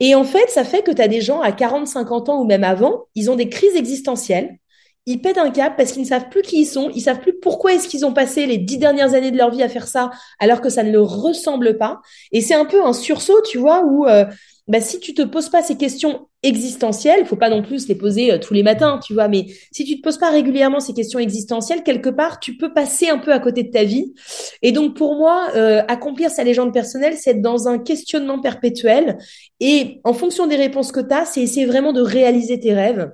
Et 0.00 0.14
en 0.14 0.24
fait, 0.24 0.48
ça 0.48 0.64
fait 0.64 0.82
que 0.82 0.92
tu 0.92 1.02
as 1.02 1.08
des 1.08 1.20
gens 1.20 1.40
à 1.40 1.52
40, 1.52 1.86
50 1.88 2.28
ans 2.28 2.40
ou 2.40 2.44
même 2.44 2.64
avant, 2.64 3.06
ils 3.14 3.30
ont 3.30 3.36
des 3.36 3.48
crises 3.48 3.74
existentielles. 3.76 4.58
Ils 5.06 5.20
pètent 5.22 5.38
un 5.38 5.50
cap 5.50 5.76
parce 5.76 5.92
qu'ils 5.92 6.02
ne 6.02 6.06
savent 6.06 6.28
plus 6.28 6.42
qui 6.42 6.60
ils 6.60 6.66
sont, 6.66 6.90
ils 6.94 7.00
savent 7.00 7.20
plus 7.20 7.38
pourquoi 7.40 7.72
est-ce 7.72 7.88
qu'ils 7.88 8.04
ont 8.04 8.12
passé 8.12 8.44
les 8.44 8.58
dix 8.58 8.76
dernières 8.76 9.14
années 9.14 9.30
de 9.30 9.38
leur 9.38 9.50
vie 9.50 9.62
à 9.62 9.68
faire 9.68 9.88
ça 9.88 10.10
alors 10.38 10.60
que 10.60 10.68
ça 10.68 10.82
ne 10.82 10.92
leur 10.92 11.08
ressemble 11.08 11.78
pas. 11.78 12.00
Et 12.30 12.42
c'est 12.42 12.54
un 12.54 12.66
peu 12.66 12.84
un 12.84 12.92
sursaut, 12.92 13.40
tu 13.42 13.56
vois, 13.56 13.82
où 13.84 14.06
euh, 14.06 14.26
bah, 14.68 14.80
si 14.80 15.00
tu 15.00 15.14
te 15.14 15.22
poses 15.22 15.48
pas 15.48 15.62
ces 15.62 15.76
questions 15.76 16.28
existentielles, 16.42 17.26
faut 17.26 17.36
pas 17.36 17.50
non 17.50 17.62
plus 17.62 17.88
les 17.88 17.94
poser 17.94 18.32
euh, 18.32 18.38
tous 18.38 18.54
les 18.54 18.62
matins, 18.62 19.00
tu 19.02 19.14
vois, 19.14 19.26
mais 19.26 19.46
si 19.72 19.84
tu 19.84 19.96
te 19.96 20.02
poses 20.02 20.18
pas 20.18 20.30
régulièrement 20.30 20.78
ces 20.78 20.94
questions 20.94 21.18
existentielles, 21.18 21.82
quelque 21.82 22.10
part, 22.10 22.38
tu 22.38 22.56
peux 22.56 22.72
passer 22.72 23.08
un 23.08 23.18
peu 23.18 23.32
à 23.32 23.40
côté 23.40 23.62
de 23.64 23.70
ta 23.70 23.84
vie. 23.84 24.14
Et 24.62 24.70
donc, 24.72 24.94
pour 24.94 25.16
moi, 25.16 25.48
euh, 25.56 25.82
accomplir 25.88 26.30
sa 26.30 26.44
légende 26.44 26.72
personnelle, 26.72 27.16
c'est 27.16 27.30
être 27.30 27.42
dans 27.42 27.66
un 27.66 27.78
questionnement 27.78 28.40
perpétuel. 28.40 29.18
Et 29.58 30.00
en 30.04 30.12
fonction 30.12 30.46
des 30.46 30.56
réponses 30.56 30.92
que 30.92 31.00
tu 31.00 31.14
as, 31.14 31.24
c'est 31.24 31.42
essayer 31.42 31.66
vraiment 31.66 31.92
de 31.92 32.02
réaliser 32.02 32.60
tes 32.60 32.74
rêves. 32.74 33.10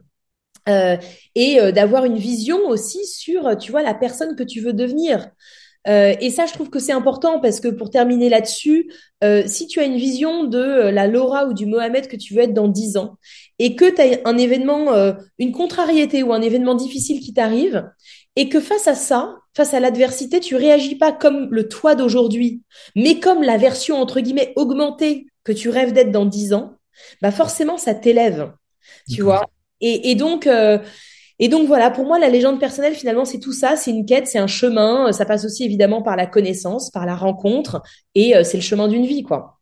Euh, 0.69 0.97
et 1.35 1.61
euh, 1.61 1.73
d'avoir 1.73 2.07
une 2.07 2.17
vision 2.17 2.69
aussi 2.69 3.05
sur, 3.07 3.57
tu 3.59 3.71
vois, 3.71 3.83
la 3.83 3.93
personne 3.93 4.35
que 4.35 4.43
tu 4.43 4.61
veux 4.61 4.73
devenir. 4.73 5.29
Euh, 5.87 6.15
et 6.21 6.31
ça, 6.31 6.47
je 6.47 6.53
trouve 6.53 6.71
que 6.71 6.79
c'est 6.79 6.93
important 6.93 7.41
parce 7.41 7.61
que 7.61 7.69
pour 7.69 7.91
terminer 7.91 8.29
là-dessus, 8.29 8.91
euh, 9.23 9.43
si 9.47 9.67
tu 9.67 9.81
as 9.81 9.85
une 9.85 9.97
vision 9.97 10.45
de 10.45 10.59
euh, 10.59 10.91
la 10.91 11.07
Laura 11.07 11.47
ou 11.47 11.53
du 11.53 11.67
Mohamed 11.67 12.09
que 12.09 12.17
tu 12.17 12.35
veux 12.35 12.43
être 12.43 12.55
dans 12.55 12.69
10 12.69 12.97
ans 12.97 13.19
et 13.59 13.77
que 13.77 13.95
tu 13.95 14.01
as 14.01 14.21
un 14.25 14.39
événement, 14.39 14.93
euh, 14.95 15.13
une 15.39 15.53
contrariété 15.53 16.23
ou 16.23 16.33
un 16.33 16.41
événement 16.41 16.75
difficile 16.75 17.21
qui 17.21 17.35
t'arrive 17.35 17.85
et 18.37 18.49
que 18.49 18.61
face 18.61 18.89
à 18.89 18.95
ça, 18.95 19.37
face 19.55 19.75
à 19.75 19.81
l'adversité, 19.81 20.41
tu 20.41 20.57
réagis 20.57 20.97
pas 20.97 21.13
comme 21.13 21.49
le 21.51 21.69
toi 21.69 21.95
d'aujourd'hui, 21.95 22.63
mais 22.97 23.21
comme 23.21 23.43
la 23.43 23.59
version 23.59 23.97
entre 23.97 24.21
guillemets 24.21 24.53
augmentée 24.57 25.27
que 25.45 25.53
tu 25.53 25.69
rêves 25.69 25.93
d'être 25.93 26.11
dans 26.11 26.25
10 26.25 26.55
ans, 26.55 26.75
bah 27.23 27.31
forcément 27.31 27.77
ça 27.77 27.95
t'élève, 27.95 28.53
tu 29.11 29.23
vois. 29.23 29.47
Et, 29.81 30.11
et 30.11 30.15
donc, 30.15 30.47
euh, 30.47 30.79
et 31.39 31.49
donc 31.49 31.67
voilà, 31.67 31.91
pour 31.91 32.05
moi, 32.05 32.19
la 32.19 32.29
légende 32.29 32.61
personnelle, 32.61 32.95
finalement, 32.95 33.25
c'est 33.25 33.41
tout 33.41 33.53
ça. 33.53 33.77
C'est 33.77 33.91
une 33.91 34.07
quête, 34.07 34.27
c'est 34.27 34.39
un 34.39 34.47
chemin. 34.47 35.11
Ça 35.13 35.25
passe 35.25 35.45
aussi 35.45 35.65
évidemment 35.65 36.03
par 36.03 36.17
la 36.17 36.27
connaissance, 36.27 36.91
par 36.91 37.07
la 37.07 37.17
rencontre, 37.17 37.83
et 38.15 38.37
euh, 38.37 38.45
c'est 38.45 38.57
le 38.57 38.63
chemin 38.63 38.89
d'une 38.89 39.07
vie, 39.07 39.23
quoi. 39.23 39.59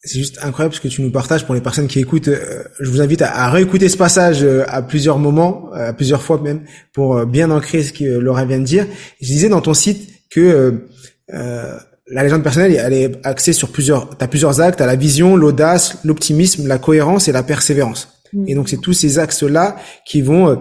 C'est 0.00 0.20
juste 0.20 0.38
incroyable 0.42 0.74
ce 0.74 0.80
que 0.80 0.88
tu 0.88 1.02
nous 1.02 1.10
partages 1.10 1.44
pour 1.44 1.54
les 1.54 1.60
personnes 1.60 1.88
qui 1.88 1.98
écoutent. 1.98 2.28
euh, 2.28 2.62
je 2.78 2.88
vous 2.88 3.00
invite 3.00 3.20
à, 3.20 3.50
réécouter 3.50 3.88
ce 3.88 3.96
passage 3.96 4.44
euh, 4.44 4.64
à 4.68 4.80
plusieurs 4.80 5.18
moments, 5.18 5.70
euh, 5.74 5.88
à 5.88 5.92
plusieurs 5.92 6.22
fois 6.22 6.40
même, 6.40 6.64
pour 6.92 7.16
euh, 7.16 7.24
bien 7.26 7.50
ancrer 7.50 7.82
ce 7.82 7.92
que 7.92 8.04
Laura 8.04 8.44
vient 8.44 8.60
de 8.60 8.64
dire. 8.64 8.86
Je 9.20 9.26
disais 9.26 9.48
dans 9.48 9.60
ton 9.60 9.74
site 9.74 10.08
que 10.30 10.40
euh, 10.40 10.88
euh, 11.34 11.74
la 12.06 12.22
légende 12.22 12.42
personnelle, 12.42 12.74
elle 12.74 12.92
est 12.92 13.26
axée 13.26 13.52
sur 13.52 13.70
plusieurs. 13.70 14.16
T'as 14.16 14.28
plusieurs 14.28 14.60
actes. 14.60 14.78
T'as 14.78 14.86
la 14.86 14.96
vision, 14.96 15.36
l'audace, 15.36 15.98
l'optimisme, 16.04 16.66
la 16.66 16.78
cohérence 16.78 17.28
et 17.28 17.32
la 17.32 17.42
persévérance. 17.42 18.17
Et 18.46 18.54
donc 18.54 18.68
c'est 18.68 18.80
tous 18.80 18.92
ces 18.92 19.18
axes-là 19.18 19.76
qui 20.06 20.22
vont 20.22 20.48
euh, 20.48 20.56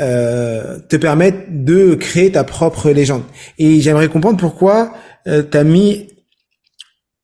euh, 0.00 0.78
te 0.88 0.96
permettre 0.96 1.38
de 1.50 1.94
créer 1.94 2.32
ta 2.32 2.44
propre 2.44 2.90
légende. 2.90 3.22
Et 3.58 3.80
j'aimerais 3.80 4.08
comprendre 4.08 4.38
pourquoi 4.38 4.94
euh, 5.26 5.42
tu 5.48 5.56
as 5.56 5.64
mis 5.64 6.08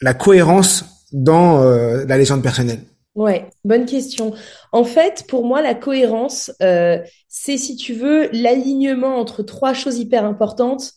la 0.01 0.15
cohérence 0.15 0.85
dans 1.13 1.63
euh, 1.63 2.05
la 2.07 2.19
légende 2.19 2.43
personnelle. 2.43 2.81
Ouais, 3.15 3.51
bonne 3.65 3.85
question. 3.85 4.33
En 4.71 4.85
fait, 4.85 5.25
pour 5.27 5.45
moi, 5.45 5.61
la 5.61 5.75
cohérence, 5.75 6.53
euh, 6.63 6.99
c'est, 7.27 7.57
si 7.57 7.75
tu 7.75 7.93
veux, 7.93 8.29
l'alignement 8.33 9.19
entre 9.19 9.43
trois 9.43 9.75
choses 9.75 9.99
hyper 9.99 10.25
importantes. 10.25 10.93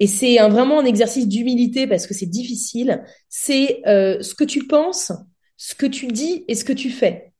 Et 0.00 0.08
c'est 0.08 0.40
un, 0.40 0.48
vraiment 0.48 0.80
un 0.80 0.84
exercice 0.84 1.28
d'humilité 1.28 1.86
parce 1.86 2.08
que 2.08 2.14
c'est 2.14 2.26
difficile. 2.26 3.04
C'est 3.28 3.80
euh, 3.86 4.20
ce 4.22 4.34
que 4.34 4.42
tu 4.42 4.66
penses, 4.66 5.12
ce 5.56 5.76
que 5.76 5.86
tu 5.86 6.08
dis 6.08 6.44
et 6.48 6.56
ce 6.56 6.64
que 6.64 6.72
tu 6.72 6.90
fais. 6.90 7.31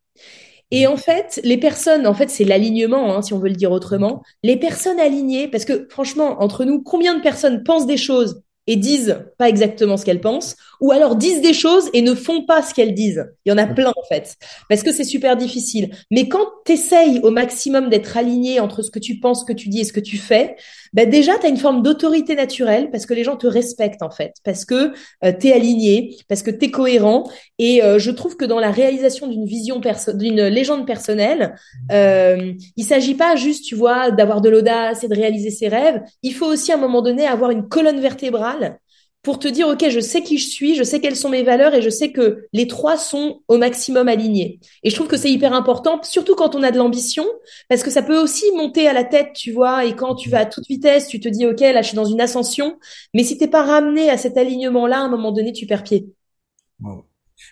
Et 0.72 0.86
en 0.86 0.96
fait, 0.96 1.38
les 1.44 1.58
personnes, 1.58 2.06
en 2.06 2.14
fait, 2.14 2.30
c'est 2.30 2.44
l'alignement, 2.44 3.14
hein, 3.14 3.20
si 3.22 3.34
on 3.34 3.38
veut 3.38 3.50
le 3.50 3.56
dire 3.56 3.70
autrement. 3.70 4.22
Les 4.42 4.56
personnes 4.56 4.98
alignées, 4.98 5.46
parce 5.46 5.66
que 5.66 5.86
franchement, 5.90 6.42
entre 6.42 6.64
nous, 6.64 6.82
combien 6.82 7.14
de 7.14 7.20
personnes 7.20 7.62
pensent 7.62 7.86
des 7.86 7.98
choses 7.98 8.42
et 8.66 8.76
disent 8.76 9.18
pas 9.38 9.48
exactement 9.48 9.96
ce 9.96 10.04
qu'elles 10.04 10.20
pensent, 10.20 10.56
ou 10.80 10.92
alors 10.92 11.16
disent 11.16 11.40
des 11.40 11.52
choses 11.52 11.90
et 11.92 12.02
ne 12.02 12.14
font 12.14 12.44
pas 12.44 12.62
ce 12.62 12.74
qu'elles 12.74 12.94
disent. 12.94 13.26
Il 13.44 13.50
y 13.50 13.52
en 13.52 13.58
a 13.58 13.66
plein 13.66 13.90
en 13.90 14.04
fait, 14.08 14.36
parce 14.68 14.82
que 14.82 14.92
c'est 14.92 15.04
super 15.04 15.36
difficile. 15.36 15.90
Mais 16.10 16.28
quand 16.28 16.46
tu 16.64 16.72
essayes 16.72 17.20
au 17.22 17.30
maximum 17.30 17.88
d'être 17.88 18.16
aligné 18.16 18.60
entre 18.60 18.82
ce 18.82 18.90
que 18.90 18.98
tu 18.98 19.18
penses, 19.18 19.40
ce 19.40 19.44
que 19.44 19.52
tu 19.52 19.68
dis 19.68 19.80
et 19.80 19.84
ce 19.84 19.92
que 19.92 20.00
tu 20.00 20.16
fais, 20.16 20.56
bah 20.92 21.06
déjà, 21.06 21.38
tu 21.38 21.46
as 21.46 21.48
une 21.48 21.56
forme 21.56 21.82
d'autorité 21.82 22.36
naturelle 22.36 22.90
parce 22.90 23.06
que 23.06 23.14
les 23.14 23.24
gens 23.24 23.36
te 23.36 23.46
respectent 23.46 24.02
en 24.02 24.10
fait, 24.10 24.34
parce 24.44 24.64
que 24.64 24.92
euh, 25.24 25.32
tu 25.38 25.48
es 25.48 25.52
aligné, 25.52 26.16
parce 26.28 26.42
que 26.42 26.50
tu 26.50 26.66
es 26.66 26.70
cohérent. 26.70 27.28
Et 27.58 27.82
euh, 27.82 27.98
je 27.98 28.10
trouve 28.10 28.36
que 28.36 28.44
dans 28.44 28.60
la 28.60 28.70
réalisation 28.70 29.26
d'une 29.26 29.46
vision, 29.46 29.80
d'une 30.14 30.46
légende 30.46 30.86
personnelle, 30.86 31.54
euh, 31.90 32.52
il 32.76 32.84
s'agit 32.84 33.14
pas 33.14 33.36
juste, 33.36 33.64
tu 33.64 33.74
vois, 33.74 34.10
d'avoir 34.10 34.40
de 34.40 34.50
l'audace 34.50 35.02
et 35.02 35.08
de 35.08 35.14
réaliser 35.14 35.50
ses 35.50 35.68
rêves. 35.68 36.00
Il 36.22 36.34
faut 36.34 36.46
aussi 36.46 36.70
à 36.72 36.76
un 36.76 36.78
moment 36.78 37.02
donné 37.02 37.26
avoir 37.26 37.50
une 37.50 37.68
colonne 37.68 38.00
vertébrale 38.00 38.51
pour 39.22 39.38
te 39.38 39.46
dire, 39.46 39.68
OK, 39.68 39.88
je 39.88 40.00
sais 40.00 40.22
qui 40.22 40.36
je 40.36 40.48
suis, 40.48 40.74
je 40.74 40.82
sais 40.82 41.00
quelles 41.00 41.14
sont 41.16 41.28
mes 41.28 41.44
valeurs 41.44 41.74
et 41.74 41.82
je 41.82 41.90
sais 41.90 42.10
que 42.10 42.48
les 42.52 42.66
trois 42.66 42.96
sont 42.96 43.42
au 43.46 43.56
maximum 43.56 44.08
alignés. 44.08 44.58
Et 44.82 44.90
je 44.90 44.96
trouve 44.96 45.06
que 45.06 45.16
c'est 45.16 45.30
hyper 45.30 45.52
important, 45.52 46.02
surtout 46.02 46.34
quand 46.34 46.56
on 46.56 46.62
a 46.64 46.72
de 46.72 46.78
l'ambition, 46.78 47.24
parce 47.68 47.84
que 47.84 47.90
ça 47.90 48.02
peut 48.02 48.20
aussi 48.20 48.44
monter 48.56 48.88
à 48.88 48.92
la 48.92 49.04
tête, 49.04 49.32
tu 49.34 49.52
vois, 49.52 49.84
et 49.84 49.94
quand 49.94 50.16
tu 50.16 50.28
vas 50.28 50.40
à 50.40 50.46
toute 50.46 50.66
vitesse, 50.66 51.06
tu 51.06 51.20
te 51.20 51.28
dis, 51.28 51.46
OK, 51.46 51.60
là, 51.60 51.82
je 51.82 51.88
suis 51.88 51.96
dans 51.96 52.04
une 52.04 52.20
ascension. 52.20 52.78
Mais 53.14 53.22
si 53.22 53.38
t'es 53.38 53.48
pas 53.48 53.64
ramené 53.64 54.10
à 54.10 54.16
cet 54.16 54.36
alignement-là, 54.36 54.98
à 54.98 55.02
un 55.02 55.08
moment 55.08 55.30
donné, 55.30 55.52
tu 55.52 55.66
perds 55.66 55.84
pied. 55.84 56.08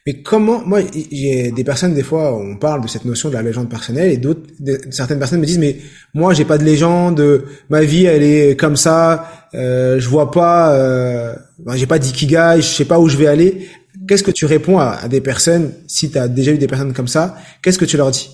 Mais 0.07 0.23
comment, 0.23 0.65
moi, 0.65 0.81
j'ai 1.13 1.53
des 1.53 1.65
personnes, 1.65 1.95
des 1.95 2.03
fois, 2.03 2.35
on 2.35 2.57
parle 2.57 2.83
de 2.83 2.89
cette 2.89 3.05
notion 3.05 3.29
de 3.29 3.35
la 3.35 3.43
légende 3.43 3.69
personnelle 3.69 4.11
et 4.11 4.17
d'autres, 4.17 4.43
certaines 4.91 5.19
personnes 5.19 5.41
me 5.41 5.47
disent, 5.47 5.59
mais 5.59 5.77
moi, 6.15 6.33
j'ai 6.33 6.47
pas 6.47 6.57
de 6.57 6.65
légende, 6.65 7.45
ma 7.69 7.83
vie, 7.83 8.07
elle 8.07 8.23
est 8.23 8.59
comme 8.59 8.77
ça, 8.77 9.31
euh, 9.55 10.01
je 10.01 10.09
vois 10.09 10.31
pas, 10.31 10.75
euh, 10.75 11.35
ben, 11.59 11.77
j'ai 11.77 11.87
pas 11.87 11.99
d'ikigai, 11.99 12.57
je 12.57 12.63
sais 12.63 12.85
pas 12.87 12.99
où 12.99 13.09
je 13.09 13.17
vais 13.17 13.27
aller. 13.27 13.69
Qu'est-ce 14.09 14.23
que 14.23 14.31
tu 14.31 14.47
réponds 14.47 14.79
à, 14.79 15.07
des 15.09 15.21
personnes, 15.21 15.73
si 15.87 16.11
tu 16.11 16.19
as 16.19 16.29
déjà 16.29 16.53
eu 16.53 16.59
des 16.59 16.67
personnes 16.67 16.95
comme 16.95 17.09
ça, 17.09 17.37
qu'est-ce 17.63 17.79
que 17.79 17.85
tu 17.85 17.97
leur 17.97 18.11
dis? 18.11 18.31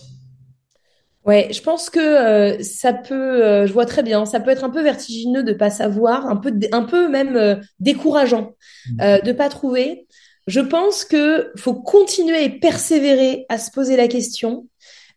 Ouais, 1.25 1.49
je 1.51 1.61
pense 1.61 1.91
que 1.91 1.99
euh, 1.99 2.63
ça 2.63 2.93
peut, 2.93 3.45
euh, 3.45 3.67
je 3.67 3.73
vois 3.73 3.87
très 3.87 4.05
bien, 4.05 4.25
ça 4.27 4.39
peut 4.39 4.51
être 4.51 4.63
un 4.63 4.71
peu 4.71 4.83
vertigineux 4.83 5.43
de 5.43 5.53
pas 5.53 5.71
savoir, 5.71 6.27
un 6.27 6.37
peu, 6.37 6.53
un 6.71 6.83
peu 6.85 7.09
même 7.09 7.61
décourageant 7.81 8.55
mmh. 8.93 9.19
de 9.25 9.33
pas 9.33 9.49
trouver. 9.49 10.07
Je 10.47 10.61
pense 10.61 11.05
que 11.05 11.51
faut 11.57 11.75
continuer 11.75 12.45
et 12.45 12.51
persévérer 12.51 13.47
à 13.49 13.59
se 13.59 13.71
poser 13.71 13.97
la 13.97 14.09
question 14.09 14.69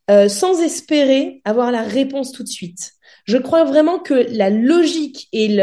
euh, 0.10 0.28
sans 0.28 0.60
espérer 0.62 1.42
avoir 1.46 1.72
la 1.72 1.84
réponse 1.84 2.32
tout 2.32 2.44
de 2.44 2.50
suite. 2.50 2.94
Je 3.26 3.38
crois 3.38 3.64
vraiment 3.64 4.00
que 4.00 4.14
la 4.14 4.50
logique 4.50 5.28
et 5.32 5.56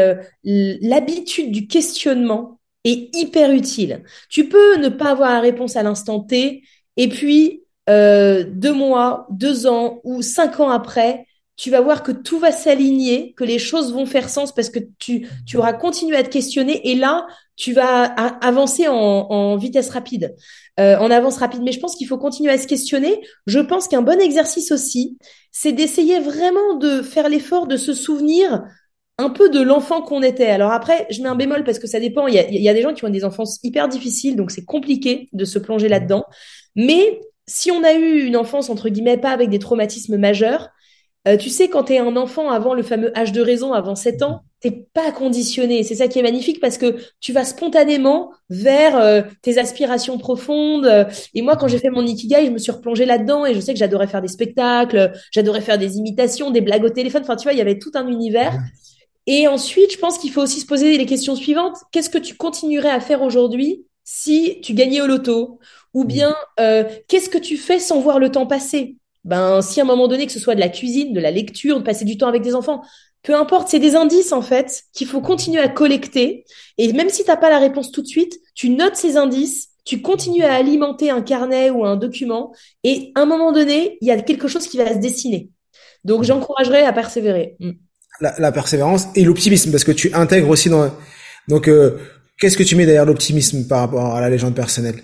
l'habitude 0.43 1.51
du 1.51 1.67
questionnement 1.67 2.61
est 2.85 3.13
hyper 3.13 3.51
utile. 3.51 4.03
Tu 4.29 4.47
peux 4.47 4.77
ne 4.77 4.87
pas 4.87 5.11
avoir 5.11 5.33
la 5.33 5.41
réponse 5.41 5.75
à 5.75 5.83
l'instant 5.83 6.21
T 6.21 6.63
et 6.95 7.09
puis 7.09 7.63
euh, 7.89 8.45
deux 8.47 8.71
mois, 8.71 9.27
deux 9.31 9.67
ans 9.67 9.99
ou 10.05 10.21
cinq 10.21 10.61
ans 10.61 10.69
après, 10.69 11.26
tu 11.57 11.71
vas 11.71 11.81
voir 11.81 12.03
que 12.03 12.11
tout 12.11 12.37
va 12.37 12.51
s'aligner, 12.51 13.33
que 13.33 13.43
les 13.43 13.57
choses 13.57 13.91
vont 13.91 14.05
faire 14.05 14.29
sens 14.29 14.53
parce 14.53 14.69
que 14.69 14.79
tu, 14.99 15.27
tu 15.45 15.57
auras 15.57 15.73
continué 15.73 16.15
à 16.15 16.23
te 16.23 16.29
questionner 16.29 16.87
et 16.89 16.95
là, 16.95 17.25
tu 17.55 17.73
vas 17.73 18.03
avancer 18.03 18.87
en, 18.87 19.57
vitesse 19.57 19.89
rapide, 19.89 20.35
euh, 20.79 20.95
en 20.97 21.09
avance 21.09 21.37
rapide. 21.37 21.63
Mais 21.63 21.71
je 21.71 21.79
pense 21.79 21.95
qu'il 21.95 22.07
faut 22.07 22.19
continuer 22.19 22.51
à 22.51 22.59
se 22.59 22.67
questionner. 22.67 23.19
Je 23.47 23.59
pense 23.59 23.87
qu'un 23.87 24.03
bon 24.03 24.21
exercice 24.21 24.71
aussi, 24.71 25.17
c'est 25.51 25.71
d'essayer 25.71 26.19
vraiment 26.19 26.75
de 26.75 27.01
faire 27.01 27.27
l'effort 27.27 27.65
de 27.65 27.75
se 27.75 27.95
souvenir 27.95 28.63
un 29.17 29.31
peu 29.31 29.49
de 29.49 29.59
l'enfant 29.59 30.03
qu'on 30.03 30.21
était. 30.21 30.45
Alors 30.45 30.71
après, 30.71 31.07
je 31.09 31.23
mets 31.23 31.29
un 31.29 31.35
bémol 31.35 31.63
parce 31.63 31.79
que 31.79 31.87
ça 31.87 31.99
dépend. 31.99 32.27
Il 32.27 32.35
y 32.35 32.39
a, 32.39 32.47
il 32.47 32.61
y 32.61 32.69
a 32.69 32.73
des 32.75 32.83
gens 32.83 32.93
qui 32.93 33.03
ont 33.03 33.09
des 33.09 33.25
enfances 33.25 33.57
hyper 33.63 33.87
difficiles, 33.87 34.35
donc 34.35 34.51
c'est 34.51 34.63
compliqué 34.63 35.27
de 35.33 35.43
se 35.43 35.57
plonger 35.57 35.89
là-dedans. 35.89 36.25
Mais 36.75 37.19
si 37.47 37.71
on 37.71 37.83
a 37.83 37.93
eu 37.93 38.25
une 38.25 38.37
enfance, 38.37 38.69
entre 38.69 38.89
guillemets, 38.89 39.17
pas 39.17 39.31
avec 39.31 39.49
des 39.49 39.57
traumatismes 39.57 40.17
majeurs, 40.17 40.69
euh, 41.27 41.37
tu 41.37 41.49
sais, 41.49 41.69
quand 41.69 41.85
tu 41.85 41.93
es 41.93 41.99
un 41.99 42.15
enfant 42.15 42.49
avant 42.49 42.73
le 42.73 42.83
fameux 42.83 43.15
âge 43.17 43.31
de 43.31 43.41
raison, 43.41 43.73
avant 43.73 43.95
7 43.95 44.23
ans, 44.23 44.43
t'es 44.61 44.71
pas 44.71 45.11
conditionné. 45.11 45.83
C'est 45.83 45.95
ça 45.95 46.07
qui 46.07 46.19
est 46.19 46.23
magnifique 46.23 46.59
parce 46.59 46.77
que 46.77 46.95
tu 47.19 47.33
vas 47.33 47.43
spontanément 47.43 48.31
vers 48.49 48.97
euh, 48.97 49.21
tes 49.41 49.57
aspirations 49.57 50.17
profondes. 50.17 51.07
Et 51.33 51.41
moi, 51.41 51.55
quand 51.55 51.67
j'ai 51.67 51.77
fait 51.79 51.89
mon 51.89 52.05
Ikigai, 52.05 52.45
je 52.45 52.51
me 52.51 52.57
suis 52.57 52.71
replongée 52.71 53.05
là-dedans 53.05 53.45
et 53.45 53.53
je 53.53 53.59
sais 53.59 53.73
que 53.73 53.79
j'adorais 53.79 54.07
faire 54.07 54.21
des 54.21 54.27
spectacles, 54.27 55.11
j'adorais 55.31 55.61
faire 55.61 55.77
des 55.77 55.97
imitations, 55.97 56.49
des 56.49 56.61
blagues 56.61 56.85
au 56.85 56.89
téléphone. 56.89 57.21
Enfin, 57.23 57.35
tu 57.35 57.43
vois, 57.43 57.53
il 57.53 57.57
y 57.59 57.61
avait 57.61 57.77
tout 57.77 57.91
un 57.93 58.07
univers. 58.07 58.57
Et 59.27 59.47
ensuite, 59.47 59.91
je 59.91 59.97
pense 59.97 60.17
qu'il 60.17 60.31
faut 60.31 60.41
aussi 60.41 60.61
se 60.61 60.65
poser 60.65 60.97
les 60.97 61.05
questions 61.05 61.35
suivantes. 61.35 61.75
Qu'est-ce 61.91 62.09
que 62.09 62.17
tu 62.17 62.35
continuerais 62.35 62.89
à 62.89 63.01
faire 63.01 63.21
aujourd'hui 63.21 63.85
si 64.05 64.61
tu 64.61 64.73
gagnais 64.73 65.01
au 65.01 65.07
loto? 65.07 65.59
Ou 65.93 66.05
bien, 66.05 66.35
euh, 66.59 66.85
qu'est-ce 67.07 67.29
que 67.29 67.37
tu 67.37 67.57
fais 67.57 67.79
sans 67.79 67.99
voir 67.99 68.19
le 68.19 68.31
temps 68.31 68.47
passer? 68.47 68.95
Ben, 69.27 69.61
si 69.61 69.81
à 69.81 69.83
un 69.83 69.85
moment 69.85 70.07
donné, 70.07 70.25
que 70.25 70.31
ce 70.31 70.39
soit 70.39 70.55
de 70.55 70.61
la 70.61 70.69
cuisine, 70.69 71.11
de 71.13 71.19
la 71.19 71.31
lecture, 71.31 71.79
de 71.79 71.83
passer 71.83 72.05
du 72.05 72.17
temps 72.17 72.27
avec 72.27 72.41
des 72.41 72.55
enfants, 72.55 72.81
peu 73.23 73.35
importe, 73.35 73.67
c'est 73.67 73.79
des 73.79 73.95
indices 73.95 74.31
en 74.31 74.41
fait 74.41 74.83
qu'il 74.93 75.05
faut 75.05 75.19
continuer 75.19 75.59
à 75.59 75.67
collecter. 75.67 76.45
Et 76.77 76.93
même 76.93 77.09
si 77.09 77.23
tu 77.23 77.29
n'as 77.29 77.35
pas 77.35 77.49
la 77.49 77.59
réponse 77.59 77.91
tout 77.91 78.01
de 78.01 78.07
suite, 78.07 78.39
tu 78.55 78.69
notes 78.69 78.95
ces 78.95 79.17
indices, 79.17 79.67
tu 79.83 80.01
continues 80.01 80.43
à 80.43 80.53
alimenter 80.53 81.09
un 81.09 81.21
carnet 81.21 81.69
ou 81.69 81.85
un 81.85 81.97
document, 81.97 82.53
et 82.85 83.11
à 83.15 83.21
un 83.21 83.25
moment 83.25 83.51
donné, 83.51 83.97
il 83.99 84.07
y 84.07 84.11
a 84.11 84.21
quelque 84.21 84.47
chose 84.47 84.65
qui 84.65 84.77
va 84.77 84.93
se 84.93 84.99
dessiner. 84.99 85.49
Donc 86.05 86.23
j'encouragerais 86.23 86.83
à 86.83 86.93
persévérer. 86.93 87.57
Mm. 87.59 87.71
La, 88.21 88.51
persévérance 88.51 89.07
et 89.13 89.23
l'optimisme, 89.25 89.71
parce 89.71 89.83
que 89.83 89.91
tu 89.91 90.11
intègres 90.13 90.49
aussi 90.49 90.69
dans... 90.69 90.89
Donc, 91.47 91.67
euh, 91.67 91.99
qu'est-ce 92.39 92.57
que 92.57 92.63
tu 92.63 92.75
mets 92.75 92.85
derrière 92.85 93.05
l'optimisme 93.05 93.67
par 93.67 93.81
rapport 93.81 94.15
à 94.15 94.21
la 94.21 94.29
légende 94.29 94.55
personnelle? 94.55 95.03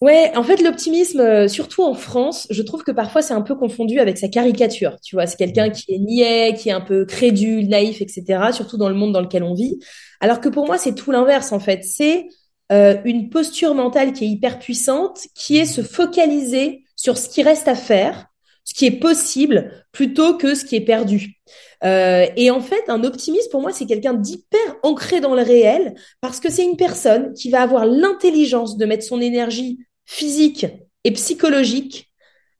Ouais, 0.00 0.30
en 0.36 0.44
fait, 0.44 0.62
l'optimisme, 0.62 1.18
euh, 1.18 1.48
surtout 1.48 1.82
en 1.82 1.94
France, 1.94 2.46
je 2.50 2.62
trouve 2.62 2.84
que 2.84 2.92
parfois 2.92 3.20
c'est 3.20 3.34
un 3.34 3.42
peu 3.42 3.56
confondu 3.56 3.98
avec 3.98 4.16
sa 4.16 4.28
caricature. 4.28 4.96
Tu 5.02 5.16
vois, 5.16 5.26
c'est 5.26 5.36
quelqu'un 5.36 5.70
qui 5.70 5.92
est 5.92 5.98
niais, 5.98 6.54
qui 6.56 6.68
est 6.68 6.72
un 6.72 6.80
peu 6.80 7.04
crédule, 7.04 7.68
naïf, 7.68 8.00
etc. 8.00 8.52
Surtout 8.52 8.76
dans 8.76 8.88
le 8.88 8.94
monde 8.94 9.12
dans 9.12 9.20
lequel 9.20 9.42
on 9.42 9.54
vit. 9.54 9.80
Alors 10.20 10.40
que 10.40 10.48
pour 10.48 10.66
moi, 10.66 10.78
c'est 10.78 10.94
tout 10.94 11.10
l'inverse 11.10 11.50
en 11.50 11.58
fait. 11.58 11.82
C'est 11.82 12.28
euh, 12.70 12.96
une 13.04 13.28
posture 13.28 13.74
mentale 13.74 14.12
qui 14.12 14.24
est 14.24 14.28
hyper 14.28 14.60
puissante, 14.60 15.18
qui 15.34 15.58
est 15.58 15.64
se 15.66 15.82
focaliser 15.82 16.84
sur 16.94 17.18
ce 17.18 17.28
qui 17.28 17.42
reste 17.42 17.66
à 17.66 17.74
faire, 17.74 18.26
ce 18.62 18.74
qui 18.74 18.86
est 18.86 19.00
possible, 19.00 19.84
plutôt 19.90 20.36
que 20.36 20.54
ce 20.54 20.64
qui 20.64 20.76
est 20.76 20.80
perdu. 20.80 21.40
Euh, 21.84 22.26
et 22.36 22.50
en 22.50 22.60
fait, 22.60 22.84
un 22.88 23.02
optimiste, 23.02 23.50
pour 23.50 23.62
moi, 23.62 23.72
c'est 23.72 23.86
quelqu'un 23.86 24.14
d'hyper 24.14 24.76
ancré 24.82 25.20
dans 25.20 25.34
le 25.34 25.42
réel, 25.42 25.94
parce 26.20 26.38
que 26.38 26.50
c'est 26.50 26.64
une 26.64 26.76
personne 26.76 27.32
qui 27.32 27.50
va 27.50 27.62
avoir 27.62 27.86
l'intelligence 27.86 28.76
de 28.76 28.84
mettre 28.84 29.04
son 29.04 29.20
énergie 29.20 29.78
physique 30.08 30.66
et 31.04 31.12
psychologique 31.12 32.10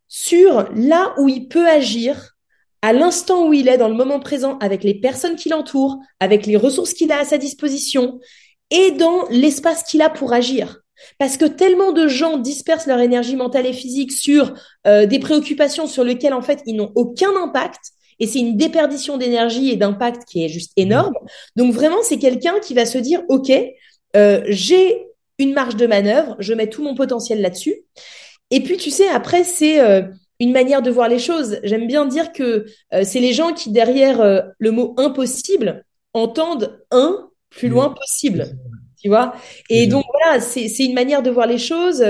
sur 0.06 0.68
là 0.74 1.14
où 1.18 1.28
il 1.28 1.48
peut 1.48 1.66
agir 1.66 2.36
à 2.82 2.92
l'instant 2.92 3.48
où 3.48 3.54
il 3.54 3.68
est 3.68 3.78
dans 3.78 3.88
le 3.88 3.94
moment 3.94 4.20
présent 4.20 4.58
avec 4.58 4.84
les 4.84 4.94
personnes 4.94 5.34
qui 5.34 5.48
l'entourent, 5.48 5.98
avec 6.20 6.46
les 6.46 6.56
ressources 6.56 6.92
qu'il 6.92 7.10
a 7.10 7.20
à 7.20 7.24
sa 7.24 7.38
disposition 7.38 8.20
et 8.70 8.92
dans 8.92 9.26
l'espace 9.30 9.82
qu'il 9.82 10.02
a 10.02 10.10
pour 10.10 10.34
agir. 10.34 10.80
Parce 11.18 11.36
que 11.36 11.46
tellement 11.46 11.92
de 11.92 12.06
gens 12.06 12.36
dispersent 12.36 12.86
leur 12.86 13.00
énergie 13.00 13.34
mentale 13.34 13.66
et 13.66 13.72
physique 13.72 14.12
sur 14.12 14.52
euh, 14.86 15.06
des 15.06 15.18
préoccupations 15.18 15.86
sur 15.86 16.04
lesquelles 16.04 16.34
en 16.34 16.42
fait 16.42 16.60
ils 16.66 16.76
n'ont 16.76 16.92
aucun 16.96 17.30
impact 17.42 17.80
et 18.20 18.26
c'est 18.26 18.40
une 18.40 18.56
déperdition 18.56 19.16
d'énergie 19.16 19.70
et 19.70 19.76
d'impact 19.76 20.24
qui 20.26 20.44
est 20.44 20.48
juste 20.48 20.72
énorme. 20.76 21.14
Donc 21.56 21.72
vraiment 21.72 22.02
c'est 22.02 22.18
quelqu'un 22.18 22.60
qui 22.60 22.74
va 22.74 22.84
se 22.84 22.98
dire 22.98 23.22
ok 23.28 23.50
euh, 24.16 24.42
j'ai 24.48 25.07
une 25.38 25.52
marge 25.52 25.76
de 25.76 25.86
manœuvre, 25.86 26.36
je 26.38 26.52
mets 26.52 26.68
tout 26.68 26.82
mon 26.82 26.94
potentiel 26.94 27.40
là-dessus. 27.40 27.76
Et 28.50 28.62
puis, 28.62 28.76
tu 28.76 28.90
sais, 28.90 29.08
après, 29.08 29.44
c'est 29.44 29.80
euh, 29.80 30.02
une 30.40 30.52
manière 30.52 30.82
de 30.82 30.90
voir 30.90 31.08
les 31.08 31.18
choses. 31.18 31.60
J'aime 31.62 31.86
bien 31.86 32.06
dire 32.06 32.32
que 32.32 32.66
euh, 32.94 33.02
c'est 33.04 33.20
les 33.20 33.32
gens 33.32 33.52
qui, 33.52 33.70
derrière 33.70 34.20
euh, 34.20 34.40
le 34.58 34.70
mot 34.70 34.94
impossible, 34.96 35.84
entendent 36.14 36.80
un 36.90 37.30
plus 37.50 37.68
loin 37.68 37.90
possible. 37.90 38.56
Tu 39.00 39.08
vois? 39.08 39.34
Et 39.70 39.86
donc, 39.86 40.04
voilà, 40.12 40.40
c'est 40.40 40.66
une 40.78 40.94
manière 40.94 41.22
de 41.22 41.30
voir 41.30 41.46
les 41.46 41.58
choses. 41.58 42.04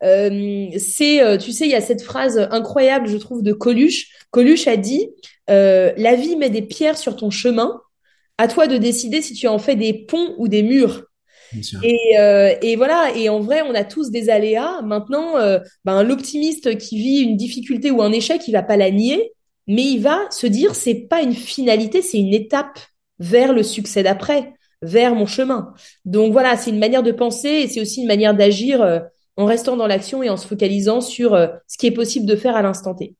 c'est, 0.00 1.38
tu 1.38 1.52
sais, 1.52 1.66
il 1.66 1.70
y 1.70 1.74
a 1.76 1.80
cette 1.80 2.02
phrase 2.02 2.48
incroyable, 2.50 3.06
je 3.06 3.16
trouve, 3.16 3.44
de 3.44 3.52
Coluche. 3.52 4.08
Coluche 4.30 4.66
a 4.66 4.76
dit, 4.76 5.08
la 5.46 6.14
vie 6.16 6.34
met 6.34 6.50
des 6.50 6.62
pierres 6.62 6.98
sur 6.98 7.14
ton 7.14 7.30
chemin. 7.30 7.80
À 8.38 8.48
toi 8.48 8.66
de 8.66 8.76
décider 8.76 9.22
si 9.22 9.34
tu 9.34 9.46
en 9.46 9.60
fais 9.60 9.76
des 9.76 9.92
ponts 9.92 10.34
ou 10.36 10.48
des 10.48 10.64
murs. 10.64 11.04
Et, 11.82 12.18
euh, 12.18 12.54
et, 12.62 12.76
voilà, 12.76 13.12
et 13.16 13.28
en 13.28 13.40
vrai, 13.40 13.62
on 13.62 13.74
a 13.74 13.84
tous 13.84 14.10
des 14.10 14.30
aléas. 14.30 14.82
Maintenant, 14.82 15.38
euh, 15.38 15.58
ben, 15.84 16.02
l'optimiste 16.02 16.78
qui 16.78 16.98
vit 16.98 17.20
une 17.20 17.36
difficulté 17.36 17.90
ou 17.90 18.02
un 18.02 18.12
échec, 18.12 18.46
il 18.48 18.52
va 18.52 18.62
pas 18.62 18.76
la 18.76 18.90
nier, 18.90 19.32
mais 19.66 19.82
il 19.82 20.00
va 20.00 20.20
se 20.30 20.46
dire 20.46 20.74
c'est 20.74 20.94
pas 20.94 21.22
une 21.22 21.34
finalité, 21.34 22.02
c'est 22.02 22.18
une 22.18 22.34
étape 22.34 22.78
vers 23.18 23.52
le 23.52 23.62
succès 23.62 24.02
d'après, 24.02 24.54
vers 24.80 25.14
mon 25.14 25.26
chemin. 25.26 25.72
Donc 26.04 26.32
voilà, 26.32 26.56
c'est 26.56 26.70
une 26.70 26.78
manière 26.78 27.02
de 27.02 27.12
penser 27.12 27.48
et 27.48 27.68
c'est 27.68 27.80
aussi 27.80 28.00
une 28.02 28.08
manière 28.08 28.34
d'agir 28.34 28.82
euh, 28.82 29.00
en 29.36 29.44
restant 29.44 29.76
dans 29.76 29.86
l'action 29.86 30.22
et 30.22 30.30
en 30.30 30.36
se 30.36 30.46
focalisant 30.46 31.00
sur 31.00 31.34
euh, 31.34 31.48
ce 31.68 31.78
qui 31.78 31.86
est 31.86 31.92
possible 31.92 32.26
de 32.26 32.36
faire 32.36 32.56
à 32.56 32.62
l'instant 32.62 32.94
T. 32.94 33.14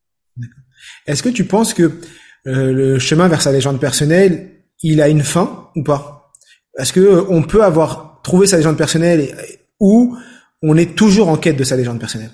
Est-ce 1.07 1.23
que 1.23 1.29
tu 1.29 1.45
penses 1.45 1.75
que 1.75 2.01
le 2.45 2.99
chemin 2.99 3.29
vers 3.29 3.41
sa 3.41 3.53
légende 3.53 3.79
personnelle, 3.79 4.51
il 4.83 5.01
a 5.01 5.09
une 5.09 5.23
fin 5.23 5.69
ou 5.77 5.85
pas? 5.85 6.33
Est-ce 6.77 6.93
que 6.93 7.25
on 7.29 7.43
peut 7.43 7.62
avoir 7.62 8.12
trouvé 8.23 8.47
sa 8.47 8.57
légende 8.57 8.76
personnelle 8.76 9.37
ou 9.81 10.17
on 10.62 10.76
est 10.76 10.97
toujours 10.97 11.29
en 11.29 11.37
quête 11.37 11.57
de 11.57 11.64
sa 11.64 11.76
légende 11.76 11.99
personnelle. 11.99 12.31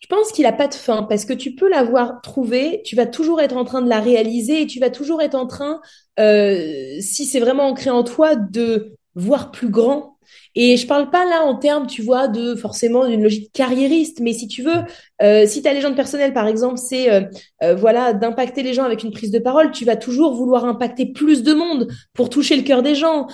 Je 0.00 0.06
pense 0.16 0.32
qu'il 0.32 0.42
n'a 0.42 0.52
pas 0.52 0.66
de 0.66 0.74
fin 0.74 1.04
parce 1.04 1.24
que 1.24 1.32
tu 1.32 1.54
peux 1.54 1.68
l'avoir 1.68 2.20
trouvée, 2.20 2.82
tu 2.84 2.96
vas 2.96 3.06
toujours 3.06 3.40
être 3.40 3.56
en 3.56 3.64
train 3.64 3.80
de 3.80 3.88
la 3.88 4.00
réaliser 4.00 4.62
et 4.62 4.66
tu 4.66 4.80
vas 4.80 4.90
toujours 4.90 5.22
être 5.22 5.36
en 5.36 5.46
train, 5.46 5.80
euh, 6.18 6.96
si 7.00 7.24
c'est 7.26 7.38
vraiment 7.38 7.68
ancré 7.68 7.90
en 7.90 8.02
toi, 8.02 8.34
de 8.34 8.94
voir 9.14 9.52
plus 9.52 9.68
grand 9.68 10.09
et 10.56 10.76
je 10.76 10.86
parle 10.86 11.10
pas 11.10 11.24
là 11.24 11.44
en 11.44 11.54
termes, 11.54 11.86
tu 11.86 12.02
vois, 12.02 12.26
de 12.26 12.56
forcément 12.56 13.06
d'une 13.06 13.22
logique 13.22 13.52
carriériste, 13.52 14.18
mais 14.20 14.32
si 14.32 14.48
tu 14.48 14.62
veux, 14.62 14.82
euh, 15.22 15.46
si 15.46 15.62
ta 15.62 15.72
légende 15.72 15.94
personnelle, 15.94 16.32
par 16.32 16.48
exemple, 16.48 16.76
c'est 16.76 17.10
euh, 17.10 17.22
euh, 17.62 17.76
voilà 17.76 18.12
d'impacter 18.12 18.62
les 18.62 18.74
gens 18.74 18.82
avec 18.82 19.04
une 19.04 19.12
prise 19.12 19.30
de 19.30 19.38
parole, 19.38 19.70
tu 19.70 19.84
vas 19.84 19.94
toujours 19.94 20.34
vouloir 20.34 20.64
impacter 20.64 21.06
plus 21.06 21.44
de 21.44 21.54
monde 21.54 21.88
pour 22.14 22.30
toucher 22.30 22.56
le 22.56 22.62
cœur 22.62 22.82
des 22.82 22.94
gens. 22.94 23.28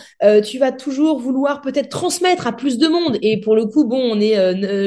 tu 0.44 0.58
vas 0.58 0.72
toujours 0.72 1.18
vouloir 1.18 1.62
peut-être 1.62 1.88
transmettre 1.88 2.46
à 2.46 2.52
plus 2.52 2.78
de 2.78 2.88
monde. 2.88 3.18
Et 3.22 3.40
pour 3.40 3.56
le 3.56 3.64
coup, 3.64 3.84
bon, 3.86 4.00
on 4.12 4.20
est, 4.20 4.34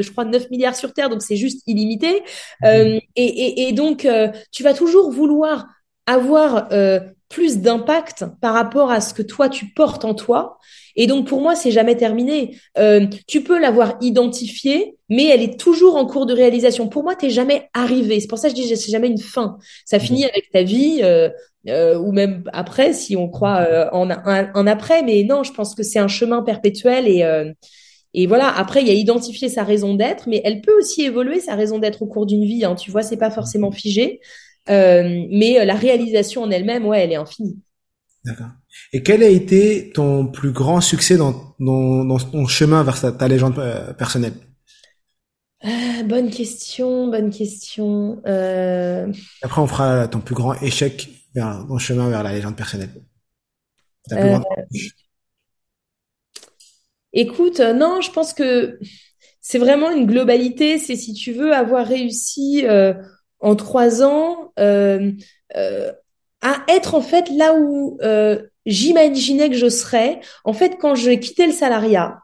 je 0.02 0.10
crois, 0.10 0.24
9 0.24 0.50
milliards 0.50 0.76
sur 0.76 0.92
Terre, 0.92 1.08
donc 1.08 1.22
c'est 1.22 1.36
juste 1.36 1.62
illimité. 1.66 2.22
Et, 2.64 3.00
et, 3.16 3.68
et, 3.68 3.72
donc, 3.72 4.06
tu 4.52 4.62
vas 4.62 4.74
toujours 4.74 5.10
vouloir 5.10 5.66
avoir 6.06 6.68
plus 7.30 7.60
d'impact 7.60 8.26
par 8.42 8.52
rapport 8.52 8.90
à 8.90 9.00
ce 9.00 9.14
que 9.14 9.22
toi 9.22 9.48
tu 9.48 9.66
portes 9.66 10.04
en 10.04 10.12
toi. 10.12 10.58
Et 10.96 11.06
donc 11.06 11.26
pour 11.26 11.40
moi, 11.40 11.54
c'est 11.54 11.70
jamais 11.70 11.96
terminé. 11.96 12.58
Euh, 12.76 13.06
tu 13.26 13.42
peux 13.42 13.58
l'avoir 13.58 13.96
identifiée, 14.02 14.96
mais 15.08 15.26
elle 15.26 15.40
est 15.40 15.58
toujours 15.58 15.96
en 15.96 16.04
cours 16.04 16.26
de 16.26 16.34
réalisation. 16.34 16.88
Pour 16.88 17.04
moi, 17.04 17.14
t'es 17.14 17.30
jamais 17.30 17.70
arrivé. 17.72 18.20
C'est 18.20 18.26
pour 18.26 18.38
ça 18.38 18.50
que 18.50 18.56
je 18.56 18.60
dis 18.60 18.76
c'est 18.76 18.90
jamais 18.92 19.06
une 19.06 19.20
fin. 19.20 19.56
Ça 19.86 19.96
mmh. 19.96 20.00
finit 20.00 20.24
avec 20.24 20.50
ta 20.52 20.62
vie. 20.62 21.00
Euh, 21.02 21.30
euh, 21.68 21.98
ou 21.98 22.12
même 22.12 22.44
après, 22.52 22.92
si 22.92 23.16
on 23.16 23.28
croit 23.28 23.58
euh, 23.58 23.88
en, 23.92 24.10
en, 24.10 24.66
après. 24.66 25.02
Mais 25.02 25.22
non, 25.24 25.42
je 25.42 25.52
pense 25.52 25.74
que 25.74 25.82
c'est 25.82 25.98
un 25.98 26.08
chemin 26.08 26.42
perpétuel 26.42 27.06
et 27.08 27.22
euh, 27.22 27.52
et 28.12 28.26
voilà. 28.26 28.48
Après, 28.48 28.80
il 28.80 28.88
y 28.88 28.90
a 28.90 28.94
identifié 28.94 29.48
sa 29.48 29.62
raison 29.62 29.94
d'être, 29.94 30.28
mais 30.28 30.40
elle 30.44 30.62
peut 30.62 30.76
aussi 30.76 31.02
évoluer 31.02 31.38
sa 31.40 31.54
raison 31.54 31.78
d'être 31.78 32.02
au 32.02 32.06
cours 32.06 32.26
d'une 32.26 32.44
vie. 32.44 32.64
Hein, 32.64 32.74
tu 32.74 32.90
vois, 32.90 33.02
c'est 33.02 33.16
pas 33.16 33.30
forcément 33.30 33.70
figé. 33.70 34.20
Euh, 34.70 35.26
mais 35.30 35.60
euh, 35.60 35.64
la 35.64 35.74
réalisation 35.74 36.42
en 36.42 36.50
elle-même, 36.50 36.86
ouais, 36.86 37.00
elle 37.00 37.12
est 37.12 37.16
infinie. 37.16 37.58
D'accord. 38.24 38.50
Et 38.92 39.02
quel 39.02 39.22
a 39.22 39.28
été 39.28 39.90
ton 39.94 40.26
plus 40.26 40.52
grand 40.52 40.80
succès 40.80 41.16
dans, 41.16 41.54
dans, 41.58 42.04
dans 42.04 42.18
ton 42.18 42.46
chemin 42.46 42.82
vers 42.84 43.00
ta, 43.16 43.28
légende 43.28 43.58
euh, 43.58 43.92
personnelle? 43.94 44.34
Bonne 46.04 46.30
question, 46.30 47.08
bonne 47.08 47.30
question. 47.30 48.22
Après, 49.42 49.60
on 49.60 49.66
fera 49.66 50.08
ton 50.08 50.20
plus 50.20 50.34
grand 50.34 50.54
échec 50.62 51.10
vers 51.34 51.64
ton 51.68 51.78
chemin 51.78 52.08
vers 52.08 52.22
la 52.22 52.32
légende 52.32 52.56
personnelle. 52.56 52.90
Écoute, 57.12 57.60
non, 57.60 58.00
je 58.00 58.10
pense 58.10 58.32
que 58.32 58.78
c'est 59.42 59.58
vraiment 59.58 59.90
une 59.90 60.06
globalité. 60.06 60.78
C'est 60.78 60.96
si 60.96 61.12
tu 61.12 61.32
veux 61.32 61.52
avoir 61.52 61.86
réussi 61.86 62.64
en 63.40 63.56
trois 63.56 64.02
ans 64.02 64.52
euh, 64.58 65.12
euh, 65.56 65.92
à 66.42 66.64
être 66.68 66.94
en 66.94 67.02
fait 67.02 67.28
là 67.30 67.54
où 67.54 67.98
euh, 68.02 68.42
j'imaginais 68.66 69.50
que 69.50 69.56
je 69.56 69.68
serais. 69.68 70.20
En 70.44 70.52
fait, 70.52 70.76
quand 70.80 70.94
je 70.94 71.10
quittais 71.12 71.46
le 71.46 71.52
salariat, 71.52 72.18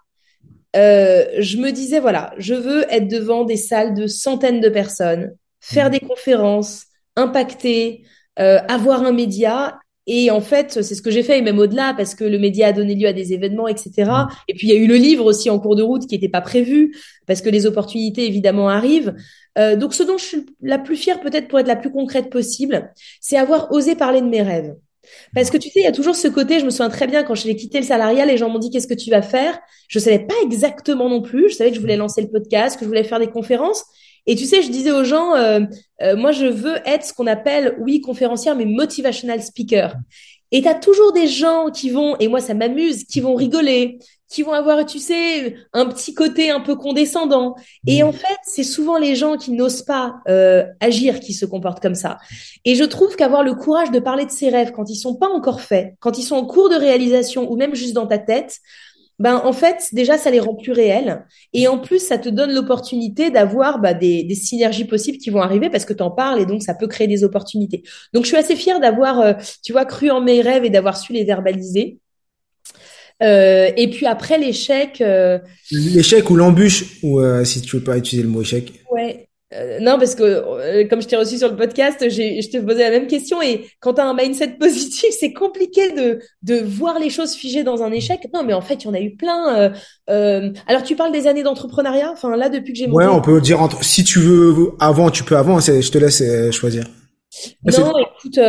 je 0.75 1.56
me 1.56 1.70
disais 1.70 2.00
voilà, 2.00 2.35
je 2.37 2.54
veux 2.54 2.85
être 2.92 3.08
devant 3.08 3.44
des 3.44 3.56
salles 3.56 3.94
de 3.94 4.06
centaines 4.06 4.61
de 4.61 4.68
personnes, 4.68 5.35
faire 5.61 5.88
mmh. 5.88 5.92
des 5.92 6.00
conférences, 6.00 6.85
impacter, 7.16 8.04
avoir 8.37 9.02
un 9.02 9.12
média 9.12 9.78
et 10.06 10.30
en 10.30 10.40
fait, 10.40 10.82
c'est 10.82 10.94
ce 10.94 11.02
que 11.02 11.10
j'ai 11.10 11.22
fait, 11.22 11.38
et 11.38 11.42
même 11.42 11.58
au-delà, 11.58 11.92
parce 11.96 12.14
que 12.14 12.25
le 12.25 12.38
média 12.38 12.68
a 12.68 12.72
donné 12.72 12.94
lieu 12.94 13.08
à 13.08 13.12
des 13.12 13.32
événements, 13.32 13.66
etc. 13.66 13.90
Mmh. 13.96 14.28
Et 14.48 14.54
puis, 14.54 14.68
il 14.68 14.75
y 14.75 14.76
a 14.76 14.80
eu 14.80 14.86
le 14.86 14.94
livre 14.94 15.25
aussi 15.25 15.50
en 15.50 15.58
cours 15.58 15.75
de 15.75 15.82
route 15.82 16.06
qui 16.06 16.14
n'était 16.14 16.28
pas 16.28 16.40
prévu, 16.40 16.96
parce 17.26 17.40
que 17.40 17.48
les 17.48 17.66
opportunités, 17.66 18.26
évidemment, 18.26 18.68
arrivent. 18.68 19.14
Euh, 19.58 19.75
donc, 19.75 19.94
ce 19.94 20.02
dont 20.02 20.18
je 20.18 20.25
suis 20.25 20.46
la 20.62 20.78
plus 20.78 20.96
fière, 20.96 21.20
peut-être 21.20 21.48
pour 21.48 21.58
être 21.58 21.66
la 21.66 21.76
plus 21.76 21.90
concrète 21.90 22.30
possible, 22.30 22.92
c'est 23.21 23.36
avoir 23.36 23.73
osé 23.73 23.97
parler 23.97 24.21
de 24.21 24.28
mes 24.28 24.42
rêves. 24.42 24.75
Parce 25.34 25.50
que 25.50 25.56
tu 25.56 25.69
sais, 25.69 25.80
il 25.80 25.84
y 25.84 25.86
a 25.86 25.92
toujours 25.92 26.16
ce 26.16 26.28
côté, 26.28 26.60
je 26.60 26.64
me 26.64 26.71
souviens 26.71 26.90
très 26.90 27.06
bien 27.06 27.23
quand 27.23 27.34
j'ai 27.34 27.56
quitté 27.56 27.78
le 27.78 27.84
salariat, 27.84 28.26
les 28.26 28.36
gens 28.36 28.49
m'ont 28.49 28.58
dit 28.58 28.71
qu'est-ce 28.71 28.86
que 28.86 28.95
tu 28.95 29.10
vas 29.10 29.23
faire? 29.23 29.58
Je 29.88 29.99
savais 29.99 30.21
pas 30.21 30.34
exactement 30.42 31.08
non 31.08 31.23
plus. 31.23 31.50
Je 31.50 31.54
savais 31.54 31.71
que 31.71 31.76
je 31.76 31.80
voulais 31.80 31.97
lancer 31.97 32.23
le 32.23 32.28
podcast, 32.28 32.76
que 32.78 32.84
je 32.84 32.88
voulais 32.88 33.04
faire 33.04 33.19
des 33.19 33.28
conférences. 33.28 33.84
Et 34.26 34.34
tu 34.34 34.45
sais, 34.45 34.62
je 34.62 34.71
disais 34.71 34.90
aux 34.90 35.04
gens, 35.04 35.34
euh, 35.34 35.60
euh, 36.02 36.16
moi, 36.16 36.32
je 36.32 36.47
veux 36.47 36.76
être 36.84 37.04
ce 37.04 37.12
qu'on 37.12 37.28
appelle, 37.28 37.76
oui, 37.78 38.00
conférencière, 38.00 38.56
mais 38.56 38.64
motivational 38.64 39.40
speaker. 39.40 39.95
Et 40.52 40.62
tu 40.62 40.69
as 40.69 40.75
toujours 40.75 41.12
des 41.12 41.26
gens 41.26 41.71
qui 41.71 41.90
vont, 41.90 42.16
et 42.19 42.28
moi, 42.28 42.40
ça 42.40 42.54
m'amuse, 42.54 43.04
qui 43.04 43.21
vont 43.21 43.34
rigoler, 43.34 43.99
qui 44.28 44.43
vont 44.43 44.52
avoir, 44.52 44.84
tu 44.84 44.99
sais, 44.99 45.56
un 45.73 45.86
petit 45.86 46.15
côté 46.15 46.50
un 46.50 46.60
peu 46.60 46.75
condescendant. 46.75 47.54
Et 47.86 48.02
en 48.02 48.12
fait, 48.12 48.39
c'est 48.45 48.65
souvent 48.65 48.99
les 48.99 49.15
gens 49.15 49.36
qui 49.36 49.52
n'osent 49.52 49.82
pas 49.82 50.17
euh, 50.28 50.65
agir 50.80 51.21
qui 51.21 51.32
se 51.32 51.47
comportent 51.47 51.80
comme 51.80 51.95
ça. 51.95 52.19
Et 52.65 52.75
je 52.75 52.84
trouve 52.84 53.15
qu'avoir 53.17 53.43
le 53.43 53.54
courage 53.54 53.91
de 53.91 54.00
parler 54.00 54.26
de 54.26 54.30
ses 54.30 54.49
rêves 54.49 54.73
quand 54.73 54.91
ils 54.91 54.97
sont 54.97 55.17
pas 55.17 55.28
encore 55.28 55.60
faits, 55.60 55.95
quand 56.00 56.19
ils 56.19 56.25
sont 56.25 56.36
en 56.36 56.47
cours 56.47 56.69
de 56.69 56.76
réalisation 56.76 57.50
ou 57.50 57.56
même 57.56 57.75
juste 57.75 57.95
dans 57.95 58.06
ta 58.06 58.19
tête, 58.19 58.60
ben 59.19 59.41
en 59.45 59.52
fait 59.52 59.89
déjà 59.93 60.19
ça 60.19 60.30
les 60.30 60.41
rend 60.41 60.54
plus 60.54 60.73
réels 60.73 61.25
et 61.54 61.69
en 61.69 61.78
plus 61.78 62.00
ça 62.00 62.19
te 62.19 62.28
donne 62.28 62.52
l'opportunité 62.52 63.30
d'avoir 63.30 63.78
bah, 63.78 63.95
des, 63.95 64.25
des, 64.25 64.34
synergies 64.34 64.84
possibles 64.84 65.19
qui 65.19 65.30
vont 65.30 65.41
arriver 65.41 65.71
parce 65.71 65.86
que 65.86 65.95
tu 65.95 66.02
en 66.02 66.10
parles 66.10 66.41
et 66.41 66.47
donc 66.47 66.62
ça 66.62 66.75
peut 66.75 66.86
créer 66.86 67.06
des 67.06 67.25
opportunités. 67.25 67.82
Donc 68.12 68.25
je 68.25 68.28
suis 68.28 68.36
assez 68.36 68.56
fière 68.56 68.78
d'avoir 68.78 69.21
euh, 69.21 69.32
tu 69.62 69.73
vois 69.73 69.86
cru 69.86 70.10
en 70.10 70.21
mes 70.21 70.43
rêves 70.43 70.65
et 70.65 70.71
d'avoir 70.71 70.97
su 70.97 71.12
les 71.12 71.25
verbaliser. 71.25 71.99
Euh, 73.22 73.70
et 73.76 73.88
puis 73.88 74.06
après 74.06 74.38
l'échec. 74.38 75.00
Euh, 75.00 75.38
l'échec 75.70 76.28
ou 76.30 76.36
l'embûche 76.36 76.98
ou 77.02 77.20
si 77.44 77.62
tu 77.62 77.76
veux 77.76 77.84
pas 77.84 77.96
utiliser 77.96 78.22
le 78.22 78.32
mot 78.32 78.42
échec. 78.42 78.72
Ouais. 78.90 79.26
Euh, 79.54 79.78
non, 79.80 79.96
parce 79.96 80.16
que 80.16 80.24
euh, 80.24 80.88
comme 80.88 81.00
je 81.00 81.06
t'ai 81.06 81.16
reçu 81.16 81.38
sur 81.38 81.48
le 81.48 81.56
podcast, 81.56 81.98
je 82.00 82.50
te 82.50 82.58
posais 82.58 82.82
la 82.82 82.90
même 82.90 83.06
question. 83.06 83.40
Et 83.40 83.66
quand 83.80 83.94
tu 83.94 84.00
as 84.00 84.06
un 84.06 84.14
mindset 84.14 84.48
positif, 84.60 85.10
c'est 85.18 85.32
compliqué 85.32 85.92
de, 85.92 86.18
de 86.42 86.56
voir 86.56 86.98
les 86.98 87.10
choses 87.10 87.34
figées 87.34 87.62
dans 87.62 87.82
un 87.82 87.92
échec. 87.92 88.20
Non, 88.34 88.42
mais 88.42 88.54
en 88.54 88.60
fait, 88.60 88.74
il 88.74 88.84
y 88.86 88.88
en 88.88 88.94
a 88.94 89.00
eu 89.00 89.14
plein. 89.14 89.72
Euh, 90.10 90.50
alors, 90.66 90.82
tu 90.82 90.96
parles 90.96 91.12
des 91.12 91.26
années 91.28 91.44
d'entrepreneuriat? 91.44 92.10
Enfin, 92.12 92.36
là, 92.36 92.48
depuis 92.48 92.72
que 92.72 92.78
j'ai 92.78 92.86
monté... 92.88 93.04
Ouais, 93.04 93.12
on 93.12 93.20
peut 93.20 93.40
dire 93.40 93.60
entre... 93.60 93.84
si 93.84 94.02
tu 94.02 94.18
veux 94.18 94.72
avant, 94.80 95.10
tu 95.10 95.22
peux 95.22 95.36
avant. 95.36 95.60
Je 95.60 95.90
te 95.90 95.98
laisse 95.98 96.22
choisir. 96.50 96.84
Non, 97.64 97.92
écoute. 97.98 98.40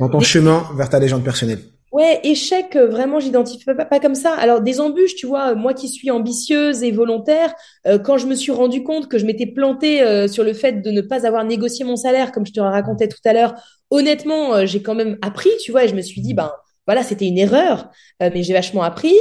dans 0.00 0.08
ton 0.08 0.20
chemin 0.20 0.68
vers 0.76 0.88
ta 0.88 1.00
légende 1.00 1.24
personnelle. 1.24 1.60
Ouais, 1.96 2.20
échec, 2.24 2.76
euh, 2.76 2.88
vraiment, 2.88 3.20
j'identifie 3.20 3.64
pas, 3.64 3.74
pas, 3.74 4.00
comme 4.00 4.14
ça. 4.14 4.34
Alors, 4.34 4.60
des 4.60 4.80
embûches, 4.80 5.14
tu 5.14 5.26
vois, 5.26 5.54
moi 5.54 5.72
qui 5.72 5.88
suis 5.88 6.10
ambitieuse 6.10 6.82
et 6.82 6.90
volontaire, 6.90 7.54
euh, 7.86 7.98
quand 7.98 8.18
je 8.18 8.26
me 8.26 8.34
suis 8.34 8.52
rendu 8.52 8.82
compte 8.82 9.08
que 9.08 9.16
je 9.16 9.24
m'étais 9.24 9.46
plantée 9.46 10.02
euh, 10.02 10.28
sur 10.28 10.44
le 10.44 10.52
fait 10.52 10.82
de 10.82 10.90
ne 10.90 11.00
pas 11.00 11.26
avoir 11.26 11.42
négocié 11.44 11.86
mon 11.86 11.96
salaire, 11.96 12.32
comme 12.32 12.44
je 12.44 12.52
te 12.52 12.60
racontais 12.60 13.08
tout 13.08 13.22
à 13.24 13.32
l'heure, 13.32 13.54
honnêtement, 13.88 14.66
j'ai 14.66 14.82
quand 14.82 14.94
même 14.94 15.16
appris, 15.22 15.48
tu 15.64 15.72
vois, 15.72 15.84
et 15.84 15.88
je 15.88 15.94
me 15.94 16.02
suis 16.02 16.20
dit, 16.20 16.34
ben 16.34 16.52
voilà, 16.86 17.02
c'était 17.02 17.28
une 17.28 17.38
erreur, 17.38 17.88
mais 18.20 18.42
j'ai 18.42 18.52
vachement 18.52 18.82
appris. 18.82 19.14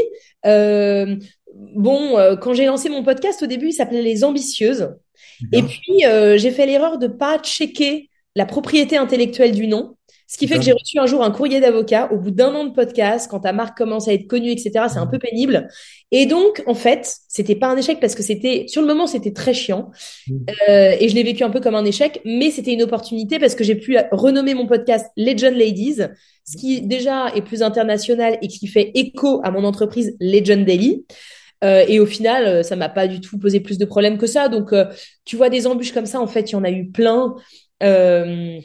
bon, 0.44 2.38
quand 2.42 2.54
j'ai 2.54 2.66
lancé 2.66 2.90
mon 2.90 3.04
podcast, 3.04 3.42
au 3.42 3.46
début, 3.46 3.68
il 3.70 3.74
s'appelait 3.74 4.02
Les 4.02 4.26
Ambitieuses. 4.26 4.90
Et 5.54 5.64
puis, 5.64 6.04
j'ai 6.36 6.52
fait 6.52 6.66
l'erreur 6.66 6.98
de 6.98 7.08
pas 7.08 7.40
checker 7.40 8.10
la 8.36 8.46
propriété 8.46 8.98
intellectuelle 8.98 9.54
du 9.54 9.68
nom. 9.68 9.96
Ce 10.28 10.38
qui 10.38 10.48
fait 10.48 10.56
que 10.56 10.64
j'ai 10.64 10.72
reçu 10.72 11.00
un 11.00 11.06
jour 11.06 11.24
un 11.24 11.32
courrier 11.32 11.60
d'avocat 11.60 12.10
au 12.12 12.18
bout 12.18 12.32
d'un 12.32 12.54
an 12.56 12.66
de 12.66 12.74
podcast, 12.74 13.30
quand 13.30 13.42
ta 13.42 13.54
marque 13.54 13.78
commence 13.78 14.08
à 14.08 14.14
être 14.14 14.28
connue, 14.28 14.50
etc. 14.50 14.72
C'est 14.90 14.98
un 14.98 15.08
peu 15.08 15.20
pénible. 15.20 15.68
Et 16.12 16.26
donc, 16.26 16.64
en 16.66 16.74
fait, 16.74 17.16
c'était 17.28 17.56
pas 17.56 17.68
un 17.68 17.78
échec 17.78 18.00
parce 18.00 18.16
que 18.16 18.24
c'était, 18.24 18.66
sur 18.68 18.82
le 18.82 18.88
moment, 18.88 19.08
c'était 19.08 19.34
très 19.34 19.54
chiant. 19.54 19.92
Mmh. 20.28 20.34
Euh, 20.70 20.96
et 21.00 21.10
je 21.10 21.16
l'ai 21.16 21.24
vécu 21.24 21.44
un 21.44 21.50
peu 21.50 21.60
comme 21.60 21.76
un 21.76 21.86
échec, 21.86 22.22
mais 22.26 22.52
c'était 22.52 22.74
une 22.74 22.84
opportunité 22.84 23.40
parce 23.40 23.56
que 23.56 23.64
j'ai 23.64 23.76
pu 23.76 23.98
renommer 24.12 24.54
mon 24.54 24.68
podcast 24.68 25.08
Legend 25.16 25.56
Ladies, 25.56 26.02
ce 26.46 26.58
qui 26.58 26.82
déjà 26.82 27.28
est 27.36 27.42
plus 27.42 27.62
international 27.62 28.38
et 28.42 28.48
qui 28.48 28.68
fait 28.68 28.92
écho 28.96 29.42
à 29.44 29.52
mon 29.52 29.64
entreprise 29.64 30.16
Legend 30.20 30.66
Daily. 30.66 31.06
Euh, 31.64 31.86
et 31.88 32.00
au 32.00 32.06
final, 32.06 32.46
euh, 32.46 32.64
ça 32.64 32.76
m'a 32.76 32.90
pas 32.90 33.08
du 33.08 33.22
tout 33.22 33.40
posé 33.40 33.60
plus 33.60 33.78
de 33.78 33.86
problèmes 33.86 34.18
que 34.18 34.28
ça. 34.28 34.50
Donc, 34.50 34.74
euh, 34.74 34.86
tu 35.24 35.36
vois, 35.36 35.50
des 35.50 35.68
embûches 35.68 35.94
comme 35.94 36.06
ça, 36.06 36.20
en 36.20 36.28
fait, 36.28 36.52
il 36.52 36.54
y 36.54 36.56
en 36.56 36.64
a 36.64 36.72
eu 36.72 36.90
plein. 36.90 37.36
Euh, 37.84 38.60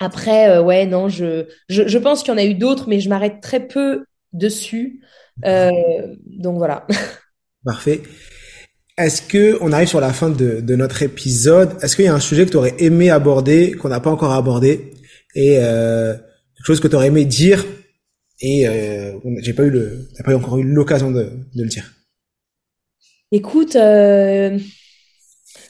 après, 0.00 0.50
euh, 0.50 0.62
ouais, 0.62 0.86
non, 0.86 1.08
je, 1.08 1.46
je, 1.68 1.88
je 1.88 1.98
pense 1.98 2.22
qu'il 2.22 2.32
y 2.32 2.34
en 2.34 2.38
a 2.38 2.44
eu 2.44 2.54
d'autres, 2.54 2.88
mais 2.88 3.00
je 3.00 3.08
m'arrête 3.08 3.40
très 3.40 3.66
peu 3.66 4.04
dessus. 4.32 5.00
Euh, 5.44 5.70
donc 6.26 6.58
voilà. 6.58 6.86
Parfait. 7.64 8.02
Est-ce 8.96 9.22
que 9.22 9.56
on 9.60 9.72
arrive 9.72 9.88
sur 9.88 10.00
la 10.00 10.12
fin 10.12 10.28
de, 10.28 10.60
de 10.60 10.76
notre 10.76 11.02
épisode 11.02 11.76
Est-ce 11.82 11.94
qu'il 11.94 12.04
y 12.04 12.08
a 12.08 12.14
un 12.14 12.20
sujet 12.20 12.46
que 12.46 12.50
tu 12.50 12.56
aurais 12.56 12.74
aimé 12.78 13.10
aborder 13.10 13.72
qu'on 13.72 13.88
n'a 13.88 14.00
pas 14.00 14.10
encore 14.10 14.32
abordé? 14.32 14.92
Et 15.34 15.58
euh, 15.58 16.14
quelque 16.14 16.66
chose 16.66 16.80
que 16.80 16.88
tu 16.88 16.96
aurais 16.96 17.08
aimé 17.08 17.24
dire? 17.24 17.64
Et 18.40 18.66
euh, 18.68 19.12
j'ai 19.40 19.52
pas 19.52 19.64
eu 19.64 19.70
le, 19.70 20.08
t'as 20.16 20.24
pas 20.24 20.36
encore 20.36 20.58
eu 20.58 20.64
l'occasion 20.64 21.10
de, 21.10 21.30
de 21.54 21.62
le 21.62 21.68
dire. 21.68 21.92
Écoute, 23.30 23.76
euh, 23.76 24.58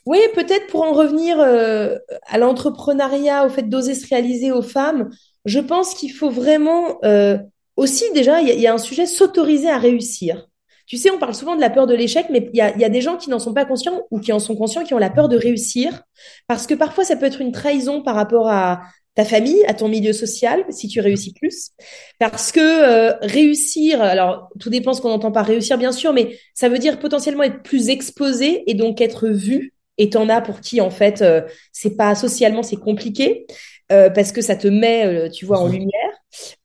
oui, 0.09 0.21
peut-être 0.35 0.69
pour 0.69 0.85
en 0.85 0.95
revenir 0.95 1.39
euh, 1.39 1.99
à 2.27 2.39
l'entrepreneuriat, 2.39 3.45
au 3.45 3.51
fait 3.51 3.69
d'oser 3.69 3.95
se 3.95 4.09
réaliser 4.09 4.51
aux 4.53 4.63
femmes, 4.63 5.11
je 5.45 5.61
pense 5.61 5.93
qu'il 5.93 6.13
faut 6.13 6.31
vraiment 6.31 6.97
euh, 7.05 7.37
aussi, 7.77 8.11
déjà, 8.15 8.41
il 8.41 8.59
y, 8.59 8.67
a 8.67 8.73
un 8.73 8.79
sujet 8.79 9.05
s'autoriser 9.05 9.69
à 9.69 9.77
réussir. 9.77 10.49
Tu 10.87 10.97
sais, 10.97 11.11
on 11.11 11.19
parle 11.19 11.35
souvent 11.35 11.57
de 11.57 11.61
la 11.61 11.69
peur 11.69 11.87
de 11.87 11.95
l'échec, 11.95 12.29
mais 12.31 12.49
il 12.55 12.57
y 12.57 12.63
a, 12.63 12.75
y 12.79 12.85
a, 12.87 12.89
des 12.89 13.03
gens 13.03 13.19
qui 13.19 13.29
n'en 13.29 13.39
sont 13.39 13.53
pas 13.53 13.67
conscients 13.67 14.01
ou 14.11 14.19
qui 14.19 14.33
en 14.33 14.39
sont 14.39 14.57
conscients, 14.57 14.83
qui 14.83 14.95
ont 14.95 14.99
la 14.99 15.11
peur 15.11 15.29
de 15.29 15.37
réussir, 15.37 16.05
parce 16.47 16.67
que 16.67 16.73
parfois, 16.73 17.05
ça 17.05 17.17
peut 17.17 17.27
être 17.27 17.43
une 17.43 17.53
trahison 17.53 18.01
par 18.01 18.15
rapport 18.15 18.49
à 18.49 18.81
ta 19.15 19.27
famille, 19.27 19.63
à 19.67 19.75
ton 19.75 19.89
milieu 19.89 20.15
social, 20.15 20.65
si 20.71 20.89
tu 20.89 21.01
réussis 21.01 21.35
plus. 21.35 21.73
Parce 22.19 22.51
que 22.51 22.61
euh, 22.61 23.15
réussir, 23.21 24.01
alors 24.01 24.49
tout 24.59 24.71
dépend 24.71 24.95
ce 24.95 25.03
qu'on 25.03 25.11
entend 25.11 25.33
par 25.33 25.45
réussir, 25.45 25.77
bien 25.77 25.93
sûr, 25.93 26.15
mais 26.15 26.39
ça 26.55 26.71
veut 26.71 26.79
dire 26.79 26.99
potentiellement 26.99 27.43
être 27.43 27.63
plus 27.63 27.91
exposé 27.91 28.63
et 28.71 28.73
donc 28.73 29.03
être 29.03 29.29
vu. 29.29 29.75
Et 29.99 30.11
t'en 30.11 30.29
as 30.29 30.41
pour 30.41 30.61
qui, 30.61 30.81
en 30.81 30.91
fait, 30.91 31.23
euh, 31.23 31.43
c'est 31.73 31.97
pas 31.97 32.15
socialement, 32.15 32.63
c'est 32.63 32.77
compliqué. 32.77 33.47
Euh, 33.91 34.11
parce 34.11 34.33
que 34.33 34.43
ça 34.43 34.55
te 34.55 34.69
met, 34.69 35.07
euh, 35.07 35.31
tu 35.31 35.47
vois, 35.47 35.61
en 35.61 35.69
lumière. 35.69 35.91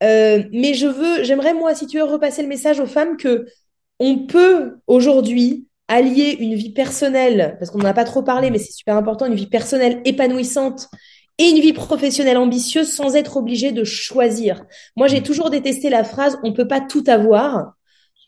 Mais 0.02 0.74
je 0.74 0.88
veux, 0.88 1.24
j'aimerais 1.24 1.54
moi, 1.54 1.74
si 1.74 1.88
tu 1.88 1.98
veux, 1.98 2.04
repasser 2.04 2.42
le 2.42 2.50
message 2.50 2.80
aux 2.80 2.86
femmes 2.86 3.18
que 3.18 3.48
on 4.00 4.26
peut 4.26 4.78
aujourd'hui 4.88 5.68
allier 5.88 6.36
une 6.40 6.56
vie 6.56 6.72
personnelle, 6.72 7.56
parce 7.60 7.72
qu'on 7.72 7.78
n'en 7.78 7.90
a 7.90 7.94
pas 7.94 8.04
trop 8.04 8.24
parlé, 8.24 8.50
mais 8.50 8.58
c'est 8.58 8.74
super 8.74 8.98
important, 8.98 9.26
une 9.26 9.36
vie 9.36 9.48
personnelle 9.48 10.02
épanouissante 10.06 10.90
et 11.38 11.46
une 11.46 11.60
vie 11.60 11.74
professionnelle 11.74 12.38
ambitieuse 12.38 12.92
sans 12.92 13.16
être 13.16 13.38
obligé 13.38 13.72
de 13.72 13.84
choisir. 13.84 14.66
Moi, 14.96 15.08
j'ai 15.08 15.24
toujours 15.24 15.50
détesté 15.50 15.90
la 15.90 16.04
phrase 16.04 16.38
on 16.44 16.54
peut 16.54 16.68
pas 16.68 16.82
tout 16.82 17.04
avoir. 17.08 17.74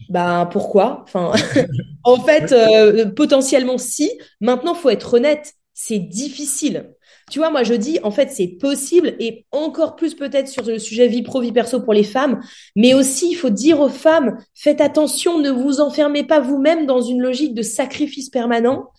Ben 0.10 0.48
pourquoi? 0.52 1.04
Enfin, 1.04 1.32
en 2.04 2.18
fait, 2.18 2.52
euh, 2.52 3.06
potentiellement 3.12 3.78
si. 3.78 4.12
Maintenant, 4.41 4.74
faut 4.74 4.89
être 4.89 5.15
honnête, 5.15 5.54
c'est 5.74 6.00
difficile. 6.00 6.91
Tu 7.32 7.39
vois, 7.39 7.50
moi, 7.50 7.63
je 7.63 7.74
dis, 7.74 8.00
en 8.04 8.12
fait, 8.12 8.30
c'est 8.30 8.48
possible 8.48 9.15
et 9.20 9.46
encore 9.52 9.96
plus 9.96 10.13
peut-être 10.13 10.48
sur 10.48 10.63
le 10.63 10.78
sujet 10.78 11.08
vie 11.08 11.24
pro, 11.24 11.41
vie 11.41 11.52
perso 11.52 11.82
pour 11.82 11.94
les 11.94 12.04
femmes. 12.04 12.39
Mais 12.76 12.94
aussi, 12.94 13.32
il 13.32 13.36
faut 13.36 13.50
dire 13.50 13.80
aux 13.80 13.89
femmes, 13.89 14.38
faites 14.54 14.80
attention, 14.80 15.39
ne 15.39 15.50
vous 15.50 15.82
enfermez 15.82 16.24
pas 16.24 16.39
vous-même 16.39 16.86
dans 16.86 17.02
une 17.02 17.22
logique 17.22 17.56
de 17.56 17.63
sacrifice 17.63 18.30
permanent. 18.30 18.91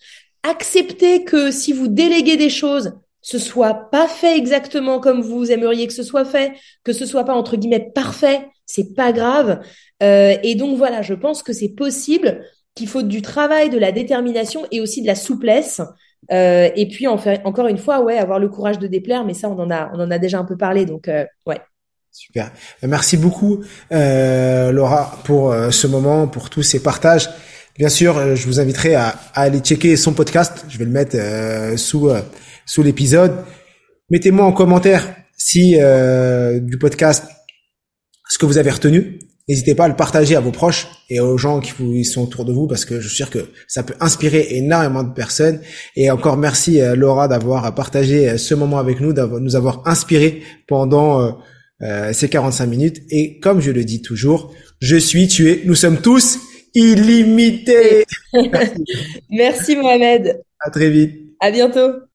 Acceptez 0.43 1.23
que 1.23 1.51
si 1.51 1.71
vous 1.71 1.87
déléguez 1.87 2.35
des 2.35 2.49
choses, 2.49 2.93
ce 3.21 3.39
soit 3.39 3.89
pas 3.91 4.07
fait 4.07 4.37
exactement 4.37 4.99
comme 4.99 5.21
vous 5.21 5.51
aimeriez 5.51 5.87
que 5.87 5.93
ce 5.93 6.03
soit 6.03 6.25
fait, 6.25 6.53
que 6.83 6.93
ce 6.93 7.05
soit 7.05 7.23
pas 7.23 7.33
entre 7.33 7.55
guillemets 7.57 7.91
parfait, 7.93 8.47
c'est 8.67 8.93
pas 8.93 9.11
grave. 9.11 9.61
Euh, 10.03 10.35
et 10.43 10.53
donc 10.53 10.77
voilà, 10.77 11.01
je 11.01 11.15
pense 11.15 11.41
que 11.41 11.53
c'est 11.53 11.69
possible, 11.69 12.45
qu'il 12.75 12.87
faut 12.87 13.01
du 13.01 13.23
travail, 13.23 13.71
de 13.71 13.79
la 13.79 13.91
détermination 13.91 14.67
et 14.71 14.79
aussi 14.79 15.01
de 15.01 15.07
la 15.07 15.15
souplesse 15.15 15.81
euh, 16.31 16.69
et 16.75 16.87
puis, 16.87 17.07
encore 17.07 17.67
une 17.67 17.77
fois, 17.77 18.01
ouais, 18.01 18.17
avoir 18.17 18.39
le 18.39 18.49
courage 18.49 18.79
de 18.79 18.87
déplaire, 18.87 19.23
mais 19.23 19.33
ça, 19.33 19.49
on 19.49 19.59
en 19.59 19.71
a, 19.71 19.89
on 19.93 19.99
en 19.99 20.11
a 20.11 20.19
déjà 20.19 20.39
un 20.39 20.43
peu 20.43 20.57
parlé, 20.57 20.85
donc 20.85 21.07
euh, 21.07 21.25
ouais. 21.45 21.61
Super. 22.11 22.51
Merci 22.81 23.15
beaucoup, 23.15 23.63
euh, 23.91 24.71
Laura, 24.71 25.19
pour 25.23 25.51
euh, 25.51 25.69
ce 25.69 25.85
moment, 25.85 26.27
pour 26.27 26.49
tous 26.49 26.63
ces 26.63 26.81
partages. 26.81 27.29
Bien 27.77 27.89
sûr, 27.89 28.17
euh, 28.17 28.35
je 28.35 28.47
vous 28.47 28.59
inviterai 28.59 28.95
à, 28.95 29.09
à, 29.35 29.43
aller 29.43 29.59
checker 29.59 29.95
son 29.95 30.13
podcast. 30.13 30.65
Je 30.67 30.79
vais 30.79 30.85
le 30.85 30.91
mettre 30.91 31.15
sous 31.77 32.09
sous 32.65 32.83
l'épisode. 32.83 33.35
Mettez-moi 34.09 34.45
en 34.45 34.51
commentaire 34.51 35.15
si 35.37 35.77
du 36.61 36.77
podcast 36.79 37.25
ce 38.29 38.37
que 38.37 38.45
vous 38.45 38.57
avez 38.57 38.71
retenu. 38.71 39.19
N'hésitez 39.49 39.75
pas 39.75 39.85
à 39.85 39.87
le 39.87 39.95
partager 39.95 40.35
à 40.35 40.41
vos 40.41 40.51
proches 40.51 40.87
et 41.09 41.21
aux 41.21 41.37
gens 41.37 41.61
qui 41.61 42.03
sont 42.03 42.23
autour 42.23 42.43
de 42.43 42.51
vous 42.51 42.67
parce 42.67 42.83
que 42.83 42.99
je 42.99 43.07
suis 43.07 43.15
sûr 43.15 43.29
que 43.29 43.47
ça 43.67 43.81
peut 43.81 43.93
inspirer 44.01 44.47
énormément 44.51 45.03
de 45.03 45.13
personnes. 45.13 45.61
Et 45.95 46.11
encore 46.11 46.35
merci 46.35 46.81
euh, 46.81 46.95
Laura 46.95 47.29
d'avoir 47.29 47.73
partagé 47.73 48.29
euh, 48.29 48.37
ce 48.37 48.55
moment 48.55 48.77
avec 48.77 48.99
nous, 48.99 49.13
d'avoir 49.13 49.39
nous 49.39 49.55
avoir 49.55 49.87
inspiré 49.87 50.41
pendant 50.67 51.39
euh, 51.81 52.11
ces 52.11 52.27
45 52.27 52.65
minutes. 52.65 53.01
Et 53.09 53.39
comme 53.39 53.61
je 53.61 53.71
le 53.71 53.85
dis 53.85 54.01
toujours, 54.01 54.53
je 54.81 54.97
suis 54.97 55.29
tué. 55.29 55.61
Nous 55.65 55.75
sommes 55.75 56.01
tous 56.01 56.39
illimités. 56.75 58.03
merci 59.29 59.77
Mohamed. 59.77 60.41
À 60.59 60.69
très 60.71 60.89
vite. 60.89 61.21
À 61.39 61.51
bientôt. 61.51 62.01